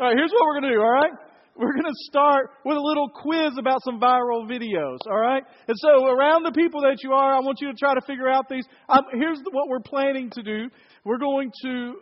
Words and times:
All 0.00 0.06
right, 0.06 0.16
here's 0.16 0.30
what 0.30 0.46
we're 0.46 0.60
going 0.60 0.70
to 0.70 0.76
do, 0.76 0.80
all 0.80 0.92
right? 0.92 1.10
We're 1.56 1.72
going 1.72 1.90
to 1.90 1.98
start 2.06 2.50
with 2.64 2.76
a 2.76 2.80
little 2.80 3.08
quiz 3.08 3.58
about 3.58 3.82
some 3.82 3.98
viral 3.98 4.46
videos, 4.48 4.98
all 5.10 5.18
right? 5.18 5.42
And 5.66 5.76
so, 5.76 6.06
around 6.06 6.44
the 6.44 6.52
people 6.52 6.82
that 6.82 6.98
you 7.02 7.12
are, 7.12 7.34
I 7.34 7.40
want 7.40 7.58
you 7.60 7.66
to 7.66 7.76
try 7.76 7.94
to 7.94 8.00
figure 8.02 8.28
out 8.28 8.44
these. 8.48 8.64
Um, 8.88 9.02
here's 9.12 9.40
what 9.50 9.68
we're 9.68 9.80
planning 9.80 10.30
to 10.34 10.42
do 10.44 10.68
we're 11.04 11.18
going 11.18 11.50
to 11.64 11.94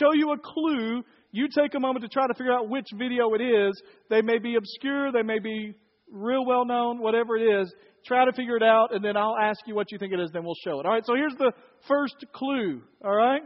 show 0.00 0.14
you 0.14 0.32
a 0.32 0.38
clue. 0.38 1.02
You 1.32 1.46
take 1.54 1.74
a 1.74 1.80
moment 1.80 2.02
to 2.04 2.08
try 2.08 2.26
to 2.26 2.32
figure 2.32 2.54
out 2.54 2.70
which 2.70 2.86
video 2.96 3.34
it 3.34 3.42
is. 3.42 3.82
They 4.08 4.22
may 4.22 4.38
be 4.38 4.54
obscure, 4.54 5.12
they 5.12 5.22
may 5.22 5.38
be 5.38 5.74
real 6.10 6.46
well 6.46 6.64
known, 6.64 7.02
whatever 7.02 7.36
it 7.36 7.60
is. 7.60 7.70
Try 8.06 8.24
to 8.24 8.32
figure 8.32 8.56
it 8.56 8.62
out, 8.62 8.94
and 8.94 9.04
then 9.04 9.18
I'll 9.18 9.36
ask 9.36 9.60
you 9.66 9.74
what 9.74 9.92
you 9.92 9.98
think 9.98 10.14
it 10.14 10.20
is, 10.20 10.30
then 10.32 10.42
we'll 10.42 10.56
show 10.64 10.80
it. 10.80 10.86
All 10.86 10.92
right, 10.92 11.04
so 11.04 11.14
here's 11.14 11.36
the 11.36 11.52
first 11.86 12.16
clue, 12.32 12.80
all 13.04 13.14
right? 13.14 13.42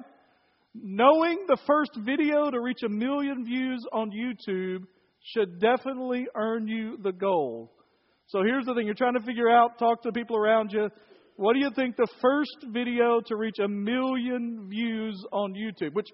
Knowing 0.82 1.45
the 1.48 1.56
first 1.66 1.92
video 2.04 2.50
to 2.50 2.61
reach 2.61 2.82
a 2.84 2.88
million 2.88 3.45
views 3.45 3.84
on 3.92 4.11
YouTube 4.11 4.84
should 5.34 5.60
definitely 5.60 6.27
earn 6.34 6.69
you 6.69 6.98
the 7.02 7.12
gold. 7.12 7.69
So 8.28 8.42
here's 8.42 8.66
the 8.66 8.74
thing 8.74 8.86
you're 8.86 8.95
trying 8.95 9.14
to 9.14 9.24
figure 9.24 9.48
out, 9.48 9.78
talk 9.78 10.02
to 10.02 10.12
people 10.12 10.36
around 10.36 10.73
you. 10.73 10.88
What 11.36 11.55
do 11.55 11.60
you 11.60 11.70
think 11.74 11.97
the 11.97 12.09
first 12.20 12.56
video 12.73 13.20
to 13.27 13.36
reach 13.36 13.59
a 13.62 13.69
million 13.69 14.69
views 14.69 15.24
on 15.33 15.55
YouTube? 15.55 15.95
Which, 15.95 16.09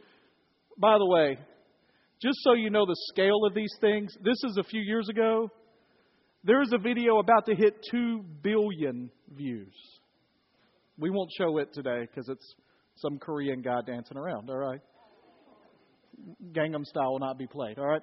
by 0.78 0.98
the 0.98 1.06
way, 1.06 1.38
just 2.20 2.38
so 2.42 2.52
you 2.52 2.70
know 2.70 2.86
the 2.86 2.96
scale 3.12 3.44
of 3.46 3.54
these 3.54 3.74
things, 3.80 4.14
this 4.22 4.36
is 4.44 4.58
a 4.58 4.64
few 4.64 4.80
years 4.80 5.08
ago. 5.08 5.50
There's 6.44 6.72
a 6.72 6.78
video 6.78 7.18
about 7.18 7.46
to 7.46 7.54
hit 7.54 7.84
2 7.90 8.24
billion 8.42 9.10
views. 9.34 9.74
We 10.98 11.10
won't 11.10 11.30
show 11.38 11.58
it 11.58 11.72
today 11.72 12.06
because 12.06 12.28
it's 12.28 12.54
some 12.96 13.18
Korean 13.18 13.62
guy 13.62 13.80
dancing 13.86 14.16
around, 14.16 14.48
all 14.50 14.56
right? 14.56 14.80
Gangnam 16.52 16.84
Style 16.84 17.12
will 17.12 17.18
not 17.18 17.38
be 17.38 17.46
played, 17.46 17.78
all 17.78 17.86
right? 17.86 18.02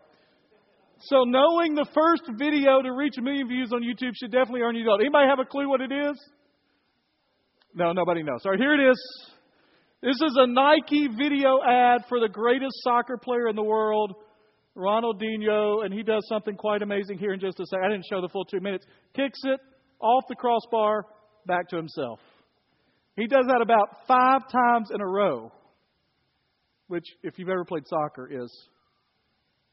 So 1.01 1.23
knowing 1.23 1.75
the 1.75 1.87
first 1.93 2.23
video 2.37 2.81
to 2.81 2.91
reach 2.91 3.13
a 3.17 3.21
million 3.21 3.47
views 3.47 3.71
on 3.73 3.81
YouTube 3.81 4.11
should 4.15 4.31
definitely 4.31 4.61
earn 4.61 4.75
you 4.75 4.83
gold. 4.83 4.99
Anybody 4.99 5.27
have 5.29 5.39
a 5.39 5.45
clue 5.45 5.69
what 5.69 5.79
it 5.79 5.91
is? 5.91 6.19
No, 7.73 7.93
nobody 7.93 8.23
knows. 8.23 8.41
All 8.45 8.51
right, 8.51 8.59
here 8.59 8.73
it 8.73 8.91
is. 8.91 8.97
This 10.01 10.15
is 10.15 10.37
a 10.37 10.47
Nike 10.47 11.07
video 11.07 11.59
ad 11.61 12.01
for 12.09 12.19
the 12.19 12.27
greatest 12.27 12.73
soccer 12.83 13.17
player 13.17 13.47
in 13.47 13.55
the 13.55 13.63
world, 13.63 14.13
Ronaldinho, 14.75 15.85
and 15.85 15.93
he 15.93 16.03
does 16.03 16.25
something 16.27 16.55
quite 16.55 16.81
amazing 16.81 17.17
here 17.17 17.33
in 17.33 17.39
just 17.39 17.59
a 17.59 17.65
second. 17.65 17.85
I 17.85 17.89
didn't 17.89 18.05
show 18.09 18.21
the 18.21 18.29
full 18.29 18.45
two 18.45 18.59
minutes. 18.59 18.85
Kicks 19.13 19.39
it 19.43 19.59
off 20.01 20.23
the 20.27 20.35
crossbar, 20.35 21.05
back 21.45 21.67
to 21.69 21.75
himself. 21.75 22.19
He 23.19 23.27
does 23.27 23.45
that 23.47 23.61
about 23.61 24.07
five 24.07 24.49
times 24.49 24.91
in 24.93 25.01
a 25.01 25.05
row, 25.05 25.51
which, 26.87 27.03
if 27.21 27.37
you've 27.37 27.49
ever 27.49 27.65
played 27.65 27.83
soccer, 27.85 28.29
is 28.31 28.49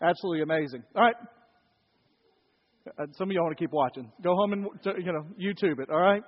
absolutely 0.03 0.43
amazing. 0.43 0.83
All 0.97 1.03
right. 1.03 1.15
Uh, 2.99 3.07
some 3.13 3.31
of 3.31 3.35
y'all 3.35 3.45
want 3.45 3.57
to 3.57 3.63
keep 3.63 3.73
watching. 3.73 4.11
Go 4.21 4.35
home 4.35 4.53
and 4.53 4.67
you 4.99 5.13
know 5.13 5.25
YouTube 5.41 5.79
it. 5.79 5.91
All 5.91 6.01
right. 6.01 6.23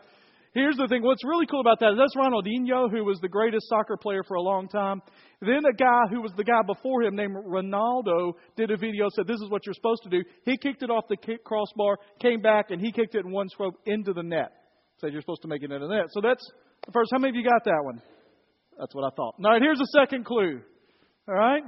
Here's 0.54 0.76
the 0.76 0.86
thing. 0.88 1.02
What's 1.02 1.24
really 1.24 1.46
cool 1.46 1.60
about 1.60 1.80
that 1.80 1.92
is 1.92 1.98
that's 1.98 2.16
Ronaldinho, 2.16 2.90
who 2.90 3.04
was 3.04 3.18
the 3.20 3.28
greatest 3.28 3.68
soccer 3.68 3.96
player 3.96 4.22
for 4.26 4.34
a 4.34 4.40
long 4.40 4.68
time. 4.68 5.02
Then 5.40 5.64
a 5.68 5.74
guy 5.74 6.02
who 6.10 6.22
was 6.22 6.32
the 6.36 6.44
guy 6.44 6.62
before 6.66 7.02
him, 7.02 7.16
named 7.16 7.36
Ronaldo, 7.46 8.34
did 8.56 8.70
a 8.70 8.76
video 8.76 9.08
said, 9.14 9.26
"This 9.26 9.40
is 9.40 9.50
what 9.50 9.66
you're 9.66 9.74
supposed 9.74 10.04
to 10.04 10.08
do." 10.08 10.22
He 10.44 10.56
kicked 10.56 10.84
it 10.84 10.90
off 10.90 11.04
the 11.08 11.16
crossbar, 11.44 11.98
came 12.20 12.40
back, 12.40 12.70
and 12.70 12.80
he 12.80 12.92
kicked 12.92 13.16
it 13.16 13.24
in 13.24 13.32
one 13.32 13.48
stroke 13.48 13.74
into 13.86 14.12
the 14.12 14.22
net. 14.22 14.52
Said 15.00 15.12
you're 15.12 15.22
supposed 15.22 15.42
to 15.42 15.48
make 15.48 15.62
it 15.62 15.70
into 15.70 15.86
the 15.86 15.94
net. 15.94 16.06
So 16.10 16.20
that's 16.20 16.44
First, 16.92 17.10
how 17.12 17.18
many 17.18 17.30
of 17.30 17.36
you 17.36 17.48
got 17.48 17.64
that 17.64 17.80
one? 17.82 18.00
That's 18.78 18.94
what 18.94 19.04
I 19.04 19.10
thought. 19.16 19.34
All 19.44 19.50
right, 19.50 19.60
here's 19.60 19.78
the 19.78 19.88
second 19.98 20.24
clue. 20.24 20.60
All 21.28 21.34
right? 21.34 21.62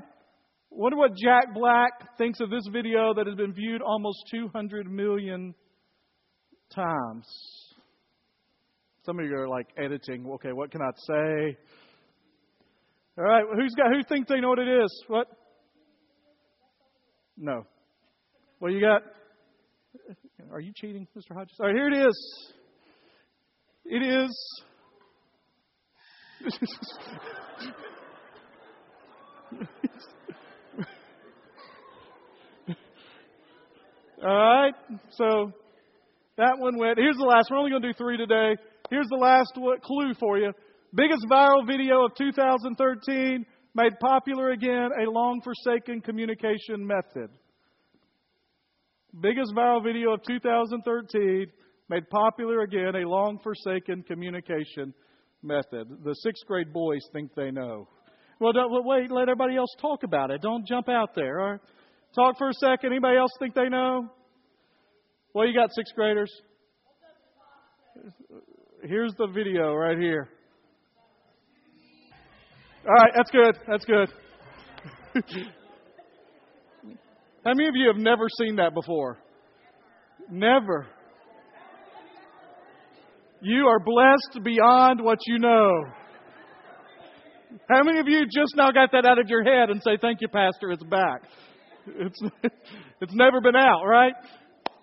Wonder 0.71 0.97
what 0.97 1.11
Jack 1.17 1.53
Black 1.53 2.17
thinks 2.17 2.41
of 2.41 2.49
this 2.49 2.63
video 2.73 3.13
that 3.15 3.27
has 3.27 3.35
been 3.35 3.53
viewed 3.53 3.83
almost 3.83 4.19
200 4.31 4.91
million 4.91 5.55
times. 6.75 7.27
Some 9.05 9.19
of 9.19 9.27
you 9.27 9.35
are 9.35 9.49
like 9.49 9.67
editing. 9.77 10.27
Okay, 10.35 10.53
what 10.53 10.71
can 10.71 10.81
I 10.81 10.91
say? 11.07 11.57
All 13.19 13.25
right, 13.25 13.45
who's 13.57 13.75
got? 13.75 13.89
Who 13.93 14.03
thinks 14.09 14.29
they 14.29 14.41
know 14.41 14.51
what 14.51 14.61
it 14.61 14.69
is? 14.69 15.05
What? 15.09 15.27
No. 17.37 17.67
What 18.61 18.73
you 18.73 18.81
got? 18.81 19.03
Are 20.53 20.61
you 20.61 20.73
cheating, 20.77 21.07
Mr. 21.17 21.35
Hodges? 21.35 21.57
All 21.61 21.67
right, 21.67 21.75
here 21.75 21.89
it 21.89 22.07
is. 22.07 22.53
It 23.87 24.03
is 24.03 24.63
All 34.23 34.29
right. 34.29 34.73
So 35.13 35.53
that 36.37 36.59
one 36.59 36.79
went. 36.79 36.99
Here's 36.99 37.17
the 37.17 37.25
last. 37.25 37.49
We're 37.51 37.59
only 37.59 37.71
going 37.71 37.83
to 37.83 37.89
do 37.89 37.95
three 37.95 38.17
today. 38.17 38.57
Here's 38.91 39.09
the 39.09 39.17
last 39.17 39.53
clue 39.55 40.15
for 40.19 40.39
you. 40.39 40.53
Biggest 40.95 41.25
viral 41.31 41.67
video 41.67 42.05
of 42.05 42.15
2013 42.17 43.47
made 43.75 43.99
popular 44.01 44.51
again 44.51 44.91
a 45.01 45.11
long 45.11 45.41
forsaken 45.43 46.01
communication 46.01 46.87
method. 46.87 47.31
Biggest 49.21 49.53
viral 49.55 49.83
video 49.83 50.15
of 50.15 50.23
2013 50.27 51.47
made 51.89 52.09
popular 52.11 52.63
again 52.63 52.95
a 52.97 53.09
long 53.09 53.39
forsaken 53.43 54.03
communication 54.03 54.95
method. 55.43 55.89
The 56.05 56.15
sixth 56.15 56.47
grade 56.47 56.73
boys 56.73 57.01
think 57.13 57.35
they 57.35 57.51
know. 57.51 57.89
Well, 58.39 58.53
wait, 58.85 59.11
let 59.11 59.23
everybody 59.23 59.57
else 59.57 59.75
talk 59.81 60.03
about 60.03 60.31
it. 60.31 60.41
Don't 60.41 60.67
jump 60.67 60.89
out 60.89 61.15
there. 61.15 61.41
All 61.41 61.51
right? 61.53 61.61
Talk 62.15 62.39
for 62.39 62.49
a 62.49 62.55
second. 62.55 62.91
Anybody 62.93 63.19
else 63.19 63.31
think 63.39 63.55
they 63.55 63.69
know? 63.69 64.09
Well, 65.35 65.47
you 65.47 65.55
got 65.55 65.71
sixth 65.75 65.95
graders. 65.95 66.33
Here's 68.83 69.15
the 69.19 69.27
video 69.27 69.75
right 69.75 69.99
here. 69.99 70.29
All 72.89 72.95
right, 72.95 73.13
that's 73.15 73.31
good. 73.31 73.59
That's 73.69 73.85
good. 73.85 74.09
How 77.45 77.53
many 77.55 77.69
of 77.69 77.77
you 77.77 77.89
have 77.89 77.99
never 77.99 78.27
seen 78.39 78.57
that 78.57 78.73
before? 78.75 79.19
Never. 80.31 80.87
You 83.43 83.67
are 83.69 83.81
blessed 83.81 84.45
beyond 84.45 85.03
what 85.03 85.19
you 85.27 85.39
know. 85.39 85.85
How 87.71 87.83
many 87.83 87.99
of 87.99 88.07
you 88.07 88.25
just 88.25 88.55
now 88.55 88.71
got 88.71 88.93
that 88.93 89.07
out 89.07 89.19
of 89.19 89.29
your 89.29 89.43
head 89.43 89.71
and 89.71 89.83
say, 89.83 89.97
Thank 90.01 90.21
you, 90.21 90.29
Pastor, 90.29 90.71
it's 90.71 90.85
back? 90.85 91.23
It's, 91.87 92.21
it's 93.01 93.15
never 93.15 93.41
been 93.41 93.57
out, 93.57 93.85
right? 93.85 94.13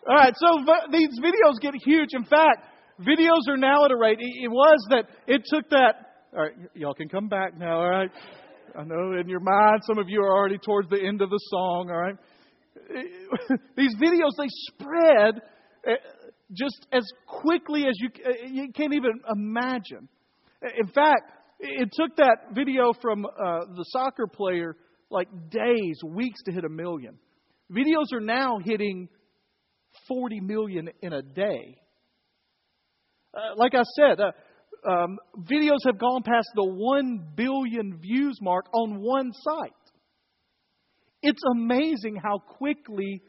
All 0.09 0.16
right, 0.16 0.34
so 0.35 0.66
these 0.91 1.19
videos 1.19 1.59
get 1.62 1.73
huge. 1.85 2.09
In 2.13 2.23
fact, 2.23 2.66
videos 3.01 3.47
are 3.50 3.57
now 3.57 3.85
at 3.85 3.91
a 3.91 3.97
rate. 3.97 4.18
It 4.19 4.50
was 4.50 4.88
that 4.89 5.06
it 5.28 5.44
took 5.53 5.69
that. 5.69 5.95
All 6.34 6.44
right, 6.44 6.53
y'all 6.74 6.94
can 6.94 7.09
come 7.09 7.28
back 7.28 7.57
now, 7.57 7.78
all 7.78 7.89
right? 7.89 8.09
I 8.78 8.84
know 8.84 9.19
in 9.19 9.28
your 9.29 9.39
mind 9.39 9.81
some 9.84 9.97
of 9.97 10.09
you 10.09 10.22
are 10.22 10.35
already 10.35 10.57
towards 10.57 10.89
the 10.89 11.01
end 11.01 11.22
of 11.22 11.29
the 11.29 11.39
song, 11.50 11.89
all 11.91 12.00
right? 12.00 12.16
These 13.75 13.95
videos, 13.95 14.31
they 14.38 14.47
spread 14.47 15.41
eh, 15.88 15.95
just 16.51 16.87
as 16.91 17.03
quickly 17.27 17.85
as 17.87 17.93
you, 17.99 18.09
uh, 18.25 18.47
you 18.47 18.71
can't 18.73 18.93
even 18.93 19.19
imagine. 19.29 20.07
In 20.77 20.87
fact, 20.87 21.31
it 21.59 21.89
took 21.93 22.15
that 22.17 22.53
video 22.53 22.93
from 23.01 23.25
uh, 23.25 23.59
the 23.75 23.83
soccer 23.89 24.27
player 24.27 24.75
like 25.09 25.27
days, 25.49 25.99
weeks 26.05 26.41
to 26.43 26.51
hit 26.51 26.63
a 26.63 26.69
million. 26.69 27.17
Videos 27.71 28.13
are 28.13 28.21
now 28.21 28.59
hitting 28.63 29.09
40 30.07 30.41
million 30.41 30.89
in 31.01 31.13
a 31.13 31.21
day. 31.21 31.77
Uh, 33.33 33.55
like 33.55 33.73
I 33.75 33.83
said, 33.95 34.19
uh, 34.19 34.31
um, 34.89 35.17
videos 35.51 35.79
have 35.85 35.97
gone 35.99 36.23
past 36.23 36.47
the 36.55 36.63
1 36.63 37.33
billion 37.35 37.99
views 37.99 38.37
mark 38.41 38.65
on 38.73 39.01
one 39.01 39.31
site. 39.33 39.71
It's 41.21 41.41
amazing 41.51 42.17
how 42.23 42.39
quickly 42.39 43.21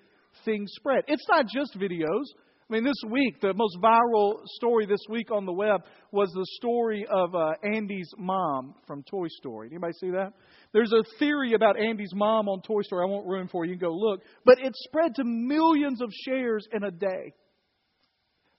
things 0.44 0.70
spread. 0.76 1.04
It's 1.08 1.26
not 1.28 1.46
just 1.46 1.76
videos. 1.78 2.24
I 2.68 2.74
mean, 2.74 2.84
this 2.84 3.00
week, 3.08 3.40
the 3.40 3.54
most 3.54 3.78
viral 3.82 4.44
story 4.56 4.84
this 4.84 5.00
week 5.08 5.30
on 5.30 5.46
the 5.46 5.52
web 5.52 5.80
was 6.12 6.30
the 6.32 6.46
story 6.56 7.06
of 7.08 7.34
uh, 7.34 7.52
Andy's 7.64 8.10
mom 8.18 8.74
from 8.86 9.02
Toy 9.04 9.26
Story. 9.38 9.68
Anybody 9.70 9.94
see 9.98 10.10
that? 10.10 10.34
There's 10.74 10.92
a 10.92 11.02
theory 11.18 11.54
about 11.54 11.78
Andy's 11.78 12.12
mom 12.14 12.46
on 12.46 12.60
Toy 12.60 12.82
Story. 12.82 13.06
I 13.06 13.10
won't 13.10 13.26
ruin 13.26 13.48
for 13.48 13.64
you. 13.64 13.72
You 13.72 13.78
can 13.78 13.88
go 13.88 13.94
look. 13.94 14.20
But 14.44 14.58
it 14.58 14.74
spread 14.74 15.14
to 15.14 15.24
millions 15.24 16.02
of 16.02 16.10
shares 16.26 16.68
in 16.70 16.84
a 16.84 16.90
day. 16.90 17.32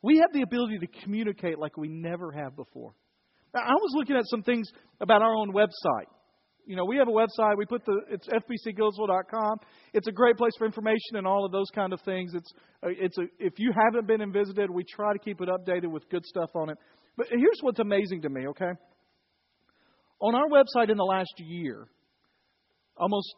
We 0.02 0.18
have 0.18 0.34
the 0.34 0.42
ability 0.42 0.80
to 0.80 0.88
communicate 1.04 1.60
like 1.60 1.78
we 1.78 1.88
never 1.88 2.32
have 2.32 2.56
before. 2.56 2.94
Now, 3.54 3.62
I 3.62 3.74
was 3.74 3.92
looking 3.94 4.16
at 4.16 4.24
some 4.26 4.42
things 4.42 4.72
about 5.02 5.22
our 5.22 5.36
own 5.36 5.54
website 5.54 6.08
you 6.66 6.76
know, 6.76 6.86
we 6.86 6.98
have 6.98 7.08
a 7.08 7.12
website. 7.12 7.58
We 7.58 7.66
put 7.66 7.84
the 7.86 8.02
it's 8.10 8.28
fbcgillsville.com. 8.28 9.58
It's 9.94 10.08
a 10.08 10.12
great 10.12 10.38
place 10.38 10.54
for 10.58 10.66
information 10.66 11.16
and 11.16 11.26
all 11.26 11.46
of 11.46 11.52
those 11.52 11.70
kind 11.74 11.94
of 11.94 12.02
things. 12.02 12.34
It's 12.34 12.52
uh, 12.84 12.90
it's 12.90 13.18
a 13.18 13.24
if 13.40 13.54
you 13.58 13.72
haven't 13.76 14.08
been 14.08 14.22
and 14.22 14.32
visited, 14.32 14.70
we 14.70 14.84
try 14.84 15.14
to 15.14 15.20
keep 15.20 15.42
it 15.42 15.50
updated 15.50 15.92
with 15.92 16.08
good 16.10 16.26
stuff 16.26 16.50
on 16.56 16.70
it. 16.70 16.78
But 17.18 17.28
here's 17.30 17.60
what's 17.62 17.80
amazing 17.80 18.22
to 18.22 18.30
me, 18.30 18.48
okay? 18.50 18.72
On 20.22 20.36
our 20.36 20.48
website 20.48 20.90
in 20.90 20.98
the 20.98 21.04
last 21.04 21.34
year, 21.38 21.88
almost 22.98 23.34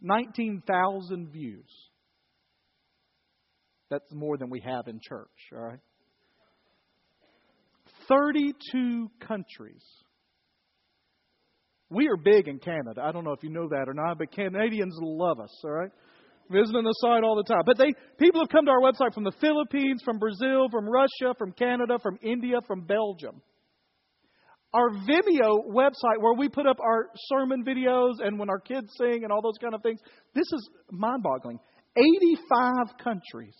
19,000 0.00 1.32
views. 1.32 1.68
That's 3.90 4.12
more 4.12 4.36
than 4.36 4.50
we 4.50 4.60
have 4.60 4.88
in 4.88 5.00
church, 5.00 5.28
all 5.52 5.60
right? 5.60 5.78
32 8.08 9.08
countries. 9.20 9.82
We 11.88 12.08
are 12.08 12.16
big 12.16 12.48
in 12.48 12.58
Canada. 12.58 13.02
I 13.02 13.12
don't 13.12 13.24
know 13.24 13.32
if 13.32 13.42
you 13.42 13.50
know 13.50 13.68
that 13.68 13.88
or 13.88 13.94
not, 13.94 14.18
but 14.18 14.32
Canadians 14.32 14.96
love 15.00 15.38
us, 15.38 15.50
all 15.64 15.70
right? 15.70 15.90
Visiting 16.50 16.84
the 16.84 16.94
site 17.00 17.22
all 17.22 17.36
the 17.36 17.44
time. 17.44 17.62
But 17.64 17.78
they 17.78 17.92
people 18.18 18.40
have 18.40 18.48
come 18.48 18.66
to 18.66 18.70
our 18.70 18.80
website 18.80 19.14
from 19.14 19.24
the 19.24 19.32
Philippines, 19.40 20.02
from 20.04 20.18
Brazil, 20.18 20.68
from 20.70 20.88
Russia, 20.88 21.34
from 21.38 21.52
Canada, 21.52 21.98
from 22.02 22.18
India, 22.22 22.58
from 22.66 22.82
Belgium. 22.82 23.40
Our 24.72 24.90
Vimeo 24.90 25.68
website 25.70 26.20
where 26.20 26.34
we 26.34 26.48
put 26.48 26.66
up 26.66 26.76
our 26.80 27.08
sermon 27.28 27.64
videos 27.64 28.14
and 28.20 28.38
when 28.38 28.50
our 28.50 28.60
kids 28.60 28.88
sing 28.98 29.22
and 29.22 29.32
all 29.32 29.42
those 29.42 29.58
kind 29.60 29.74
of 29.74 29.82
things, 29.82 30.00
this 30.34 30.46
is 30.52 30.68
mind-boggling. 30.90 31.58
85 31.96 32.98
countries. 33.02 33.56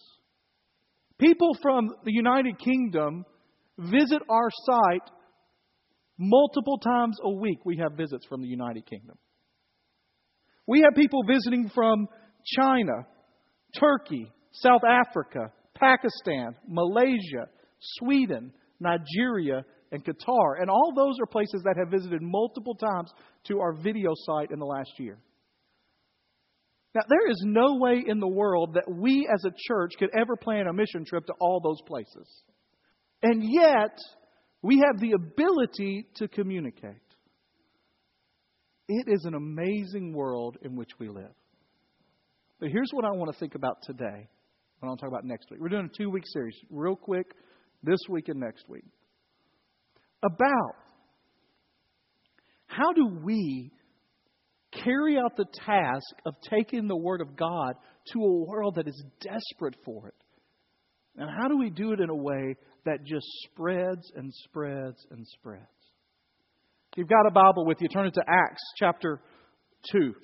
People 1.19 1.57
from 1.63 1.89
the 2.05 2.13
United 2.13 2.59
Kingdom 2.59 3.25
visit 3.79 4.21
our 4.29 4.51
site 4.65 5.11
multiple 6.19 6.79
times 6.79 7.19
a 7.23 7.31
week. 7.31 7.59
We 7.65 7.79
have 7.79 7.93
visits 7.93 8.27
from 8.27 8.43
the 8.43 8.49
United 8.49 8.87
Kingdom. 8.87 9.17
We 10.67 10.81
have 10.83 10.95
people 10.97 11.23
visiting 11.27 11.71
from 11.75 12.09
China, 12.59 13.07
Turkey, 13.79 14.31
South 14.53 14.83
Africa, 14.89 15.53
Pakistan, 15.75 16.57
Malaysia, 16.67 17.49
Sweden, 17.99 18.53
Nigeria, 18.81 19.65
and 19.93 20.05
Qatar. 20.05 20.61
And 20.61 20.71
all 20.71 20.93
those 20.95 21.17
are 21.21 21.27
places 21.27 21.63
that 21.65 21.77
have 21.79 21.91
visited 21.91 22.21
multiple 22.23 22.75
times 22.75 23.11
to 23.49 23.61
our 23.61 23.73
video 23.73 24.13
site 24.15 24.51
in 24.51 24.59
the 24.59 24.65
last 24.65 24.91
year. 24.99 25.19
Now, 26.95 27.03
there 27.09 27.31
is 27.31 27.43
no 27.45 27.77
way 27.77 28.03
in 28.07 28.21
the 28.21 28.27
world 28.27 28.75
that 28.75 28.91
we 28.91 29.29
as 29.33 29.45
a 29.45 29.55
church 29.69 29.93
could 29.99 30.09
ever 30.19 30.35
plan 30.35 30.67
a 30.67 30.73
mission 30.73 31.05
trip 31.05 31.27
to 31.27 31.35
all 31.39 31.61
those 31.61 31.81
places. 31.87 32.27
And 33.23 33.43
yet, 33.45 33.99
we 34.63 34.83
have 34.85 35.01
the 35.01 35.13
ability 35.13 36.07
to 36.17 36.29
communicate. 36.29 36.95
It 38.89 39.07
is 39.09 39.25
an 39.25 39.35
amazing 39.35 40.13
world 40.13 40.57
in 40.63 40.77
which 40.77 40.91
we 40.99 41.09
live. 41.09 41.35
But 42.61 42.71
here's 42.71 42.91
what 42.93 43.05
I 43.05 43.11
want 43.11 43.33
to 43.33 43.39
think 43.39 43.55
about 43.55 43.79
today. 43.83 44.29
What 44.79 44.85
I 44.85 44.87
want 44.87 45.01
to 45.01 45.07
talk 45.07 45.11
about 45.11 45.25
next 45.25 45.51
week. 45.51 45.61
We're 45.61 45.69
doing 45.69 45.91
a 45.93 45.97
two 45.97 46.11
week 46.11 46.25
series, 46.27 46.55
real 46.71 46.97
quick, 46.97 47.27
this 47.83 47.99
week 48.09 48.29
and 48.29 48.41
next 48.41 48.69
week. 48.69 48.85
About 50.23 50.75
how 52.67 52.93
do 52.93 53.09
we 53.23 53.73
carry 54.73 55.19
out 55.19 55.37
the 55.37 55.47
task 55.65 56.15
of 56.27 56.35
taking 56.51 56.89
the 56.89 56.97
Word 56.97 57.21
of 57.21 57.37
God 57.37 57.75
to 58.13 58.19
a 58.21 58.45
world 58.45 58.77
that 58.77 58.89
is 58.89 59.05
desperate 59.21 59.77
for 59.85 60.09
it? 60.09 60.15
And 61.17 61.31
how 61.31 61.49
do 61.49 61.57
we 61.57 61.71
do 61.71 61.93
it 61.93 62.01
in 62.01 62.11
a 62.11 62.15
way 62.15 62.57
that 62.87 63.05
just 63.05 63.27
spreads 63.45 64.11
and 64.17 64.33
spreads 64.33 65.07
and 65.11 65.27
spreads? 65.27 65.63
If 66.93 66.99
you've 66.99 67.09
got 67.09 67.27
a 67.27 67.31
Bible 67.31 67.67
with 67.67 67.79
you, 67.81 67.89
turn 67.89 68.07
it 68.07 68.15
to 68.15 68.23
Acts 68.27 68.63
chapter 68.79 69.21
2. 69.93 70.15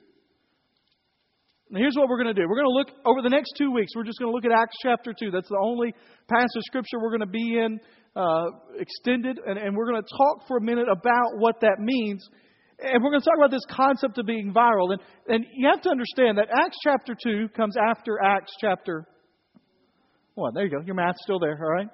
Now, 1.71 1.81
here's 1.81 1.95
what 1.95 2.09
we're 2.09 2.23
going 2.23 2.35
to 2.35 2.41
do. 2.41 2.47
We're 2.49 2.63
going 2.63 2.73
to 2.73 2.79
look 2.79 2.89
over 3.05 3.23
the 3.23 3.31
next 3.31 3.53
two 3.57 3.71
weeks. 3.71 3.93
We're 3.95 4.05
just 4.05 4.19
going 4.19 4.31
to 4.31 4.35
look 4.35 4.45
at 4.45 4.53
Acts 4.53 4.77
chapter 4.83 5.13
2. 5.19 5.31
That's 5.31 5.49
the 5.49 5.61
only 5.63 5.95
passage 6.29 6.57
of 6.57 6.63
Scripture 6.65 6.99
we're 7.01 7.17
going 7.17 7.21
to 7.21 7.27
be 7.27 7.59
in 7.59 7.81
uh, 8.17 8.47
extended, 8.79 9.39
and, 9.45 9.59
and 9.59 9.77
we're 9.77 9.91
going 9.91 10.03
to 10.03 10.09
talk 10.09 10.49
for 10.49 10.57
a 10.57 10.63
minute 10.63 10.89
about 10.91 11.39
what 11.39 11.61
that 11.61 11.77
means 11.79 12.27
and 12.85 13.03
we're 13.03 13.11
going 13.11 13.21
to 13.21 13.25
talk 13.25 13.39
about 13.39 13.51
this 13.51 13.65
concept 13.71 14.19
of 14.19 14.27
being 14.27 14.53
viral. 14.53 14.93
And, 14.93 15.01
and 15.29 15.47
you 15.55 15.69
have 15.69 15.83
to 15.83 15.91
understand 15.91 16.39
that 16.39 16.49
Acts 16.53 16.77
chapter 16.83 17.15
2 17.15 17.49
comes 17.57 17.77
after 17.77 18.19
Acts 18.23 18.53
chapter 18.61 19.07
1. 20.35 20.55
There 20.55 20.65
you 20.65 20.71
go. 20.71 20.83
Your 20.85 20.95
math's 20.95 21.21
still 21.23 21.39
there, 21.39 21.59
all 21.63 21.71
right? 21.71 21.89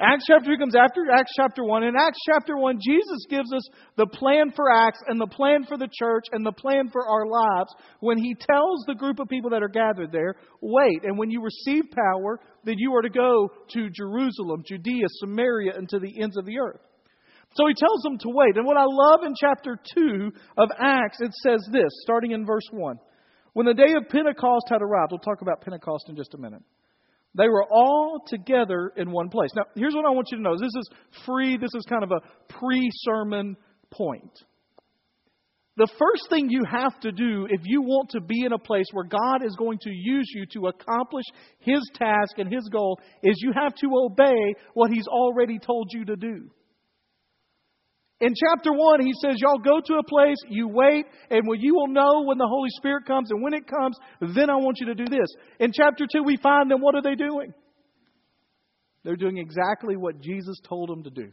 Acts 0.00 0.24
chapter 0.26 0.50
2 0.50 0.58
comes 0.58 0.74
after 0.74 1.02
Acts 1.12 1.30
chapter 1.36 1.62
1. 1.62 1.84
In 1.84 1.94
Acts 1.94 2.18
chapter 2.26 2.56
1, 2.56 2.80
Jesus 2.82 3.26
gives 3.30 3.52
us 3.52 3.62
the 3.96 4.06
plan 4.06 4.50
for 4.54 4.68
Acts 4.68 4.98
and 5.06 5.20
the 5.20 5.26
plan 5.26 5.64
for 5.68 5.78
the 5.78 5.88
church 5.92 6.24
and 6.32 6.44
the 6.44 6.52
plan 6.52 6.90
for 6.90 7.06
our 7.06 7.26
lives 7.26 7.72
when 8.00 8.18
he 8.18 8.34
tells 8.34 8.82
the 8.86 8.96
group 8.96 9.20
of 9.20 9.28
people 9.28 9.50
that 9.50 9.62
are 9.62 9.68
gathered 9.68 10.10
there, 10.10 10.34
wait, 10.60 11.04
and 11.04 11.16
when 11.16 11.30
you 11.30 11.40
receive 11.40 11.84
power, 11.92 12.40
then 12.64 12.74
you 12.76 12.92
are 12.92 13.02
to 13.02 13.08
go 13.08 13.48
to 13.70 13.88
Jerusalem, 13.90 14.64
Judea, 14.66 15.06
Samaria, 15.20 15.74
and 15.76 15.88
to 15.90 16.00
the 16.00 16.20
ends 16.20 16.36
of 16.36 16.44
the 16.44 16.58
earth. 16.58 16.80
So 17.54 17.68
he 17.68 17.74
tells 17.74 18.02
them 18.02 18.18
to 18.18 18.28
wait. 18.30 18.56
And 18.56 18.66
what 18.66 18.76
I 18.76 18.84
love 18.84 19.20
in 19.24 19.34
chapter 19.40 19.78
2 19.94 20.32
of 20.58 20.70
Acts, 20.76 21.20
it 21.20 21.32
says 21.44 21.64
this, 21.70 21.90
starting 22.02 22.32
in 22.32 22.44
verse 22.44 22.66
1. 22.72 22.96
When 23.52 23.66
the 23.66 23.74
day 23.74 23.94
of 23.96 24.08
Pentecost 24.08 24.66
had 24.68 24.82
arrived, 24.82 25.12
we'll 25.12 25.20
talk 25.20 25.40
about 25.40 25.60
Pentecost 25.60 26.08
in 26.08 26.16
just 26.16 26.34
a 26.34 26.38
minute. 26.38 26.62
They 27.36 27.48
were 27.48 27.64
all 27.70 28.22
together 28.26 28.92
in 28.96 29.10
one 29.10 29.28
place. 29.28 29.50
Now, 29.56 29.64
here's 29.74 29.94
what 29.94 30.06
I 30.06 30.10
want 30.10 30.28
you 30.30 30.38
to 30.38 30.42
know. 30.42 30.56
This 30.56 30.74
is 30.76 30.90
free. 31.26 31.56
This 31.56 31.74
is 31.74 31.84
kind 31.88 32.04
of 32.04 32.12
a 32.12 32.20
pre 32.52 32.88
sermon 32.92 33.56
point. 33.90 34.30
The 35.76 35.88
first 35.98 36.30
thing 36.30 36.50
you 36.50 36.62
have 36.70 37.00
to 37.00 37.10
do 37.10 37.48
if 37.50 37.62
you 37.64 37.82
want 37.82 38.10
to 38.10 38.20
be 38.20 38.44
in 38.44 38.52
a 38.52 38.58
place 38.58 38.86
where 38.92 39.04
God 39.04 39.44
is 39.44 39.56
going 39.56 39.78
to 39.82 39.90
use 39.90 40.30
you 40.32 40.46
to 40.52 40.68
accomplish 40.68 41.24
His 41.58 41.80
task 41.94 42.38
and 42.38 42.52
His 42.52 42.68
goal 42.68 43.00
is 43.24 43.34
you 43.42 43.52
have 43.52 43.74
to 43.76 43.88
obey 43.92 44.54
what 44.74 44.92
He's 44.92 45.08
already 45.08 45.58
told 45.58 45.88
you 45.92 46.04
to 46.04 46.14
do. 46.14 46.48
In 48.20 48.32
chapter 48.34 48.72
1, 48.72 49.00
he 49.00 49.12
says, 49.20 49.36
Y'all 49.38 49.58
go 49.58 49.80
to 49.84 49.94
a 49.94 50.04
place, 50.04 50.36
you 50.48 50.68
wait, 50.68 51.04
and 51.30 51.46
when 51.46 51.60
you 51.60 51.74
will 51.74 51.88
know 51.88 52.22
when 52.24 52.38
the 52.38 52.46
Holy 52.46 52.70
Spirit 52.76 53.06
comes, 53.06 53.30
and 53.30 53.42
when 53.42 53.54
it 53.54 53.66
comes, 53.66 53.98
then 54.20 54.50
I 54.50 54.56
want 54.56 54.78
you 54.80 54.86
to 54.86 54.94
do 54.94 55.04
this. 55.04 55.28
In 55.58 55.72
chapter 55.72 56.06
2, 56.10 56.22
we 56.22 56.36
find 56.36 56.70
them, 56.70 56.80
what 56.80 56.94
are 56.94 57.02
they 57.02 57.16
doing? 57.16 57.52
They're 59.02 59.16
doing 59.16 59.38
exactly 59.38 59.96
what 59.96 60.20
Jesus 60.20 60.58
told 60.66 60.88
them 60.88 61.02
to 61.02 61.10
do. 61.10 61.30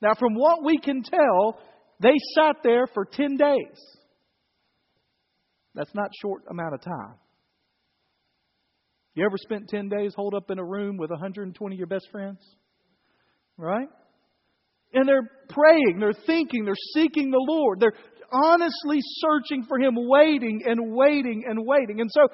Now, 0.00 0.14
from 0.18 0.34
what 0.34 0.64
we 0.64 0.78
can 0.78 1.02
tell, 1.02 1.58
they 2.00 2.14
sat 2.34 2.56
there 2.64 2.86
for 2.92 3.04
10 3.04 3.36
days. 3.36 3.78
That's 5.74 5.94
not 5.94 6.10
short 6.20 6.42
amount 6.50 6.74
of 6.74 6.82
time. 6.82 7.14
You 9.14 9.24
ever 9.24 9.36
spent 9.36 9.68
10 9.68 9.88
days 9.88 10.12
holed 10.16 10.34
up 10.34 10.50
in 10.50 10.58
a 10.58 10.64
room 10.64 10.96
with 10.96 11.10
120 11.10 11.74
of 11.74 11.78
your 11.78 11.86
best 11.86 12.08
friends? 12.10 12.38
Right? 13.56 13.88
And 14.94 15.08
they're 15.08 15.30
praying, 15.48 15.98
they're 15.98 16.12
thinking, 16.26 16.64
they're 16.64 16.74
seeking 16.94 17.30
the 17.30 17.44
Lord. 17.46 17.80
They're 17.80 17.94
honestly 18.32 18.98
searching 19.00 19.64
for 19.68 19.78
Him, 19.78 19.94
waiting 19.96 20.62
and 20.66 20.94
waiting 20.94 21.44
and 21.46 21.58
waiting. 21.64 22.00
And 22.00 22.10
so 22.10 22.28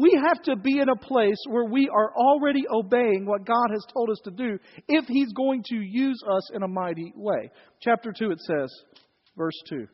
we 0.00 0.20
have 0.22 0.42
to 0.44 0.56
be 0.56 0.78
in 0.78 0.88
a 0.88 0.96
place 0.96 1.38
where 1.48 1.64
we 1.64 1.88
are 1.88 2.12
already 2.14 2.64
obeying 2.72 3.26
what 3.26 3.44
God 3.44 3.68
has 3.70 3.84
told 3.92 4.10
us 4.10 4.20
to 4.24 4.30
do 4.30 4.58
if 4.88 5.06
He's 5.06 5.32
going 5.32 5.62
to 5.66 5.76
use 5.76 6.20
us 6.36 6.50
in 6.54 6.62
a 6.62 6.68
mighty 6.68 7.12
way. 7.16 7.50
Chapter 7.80 8.12
2, 8.16 8.30
it 8.30 8.40
says, 8.40 8.70
verse 9.36 9.58
2. 9.68 9.86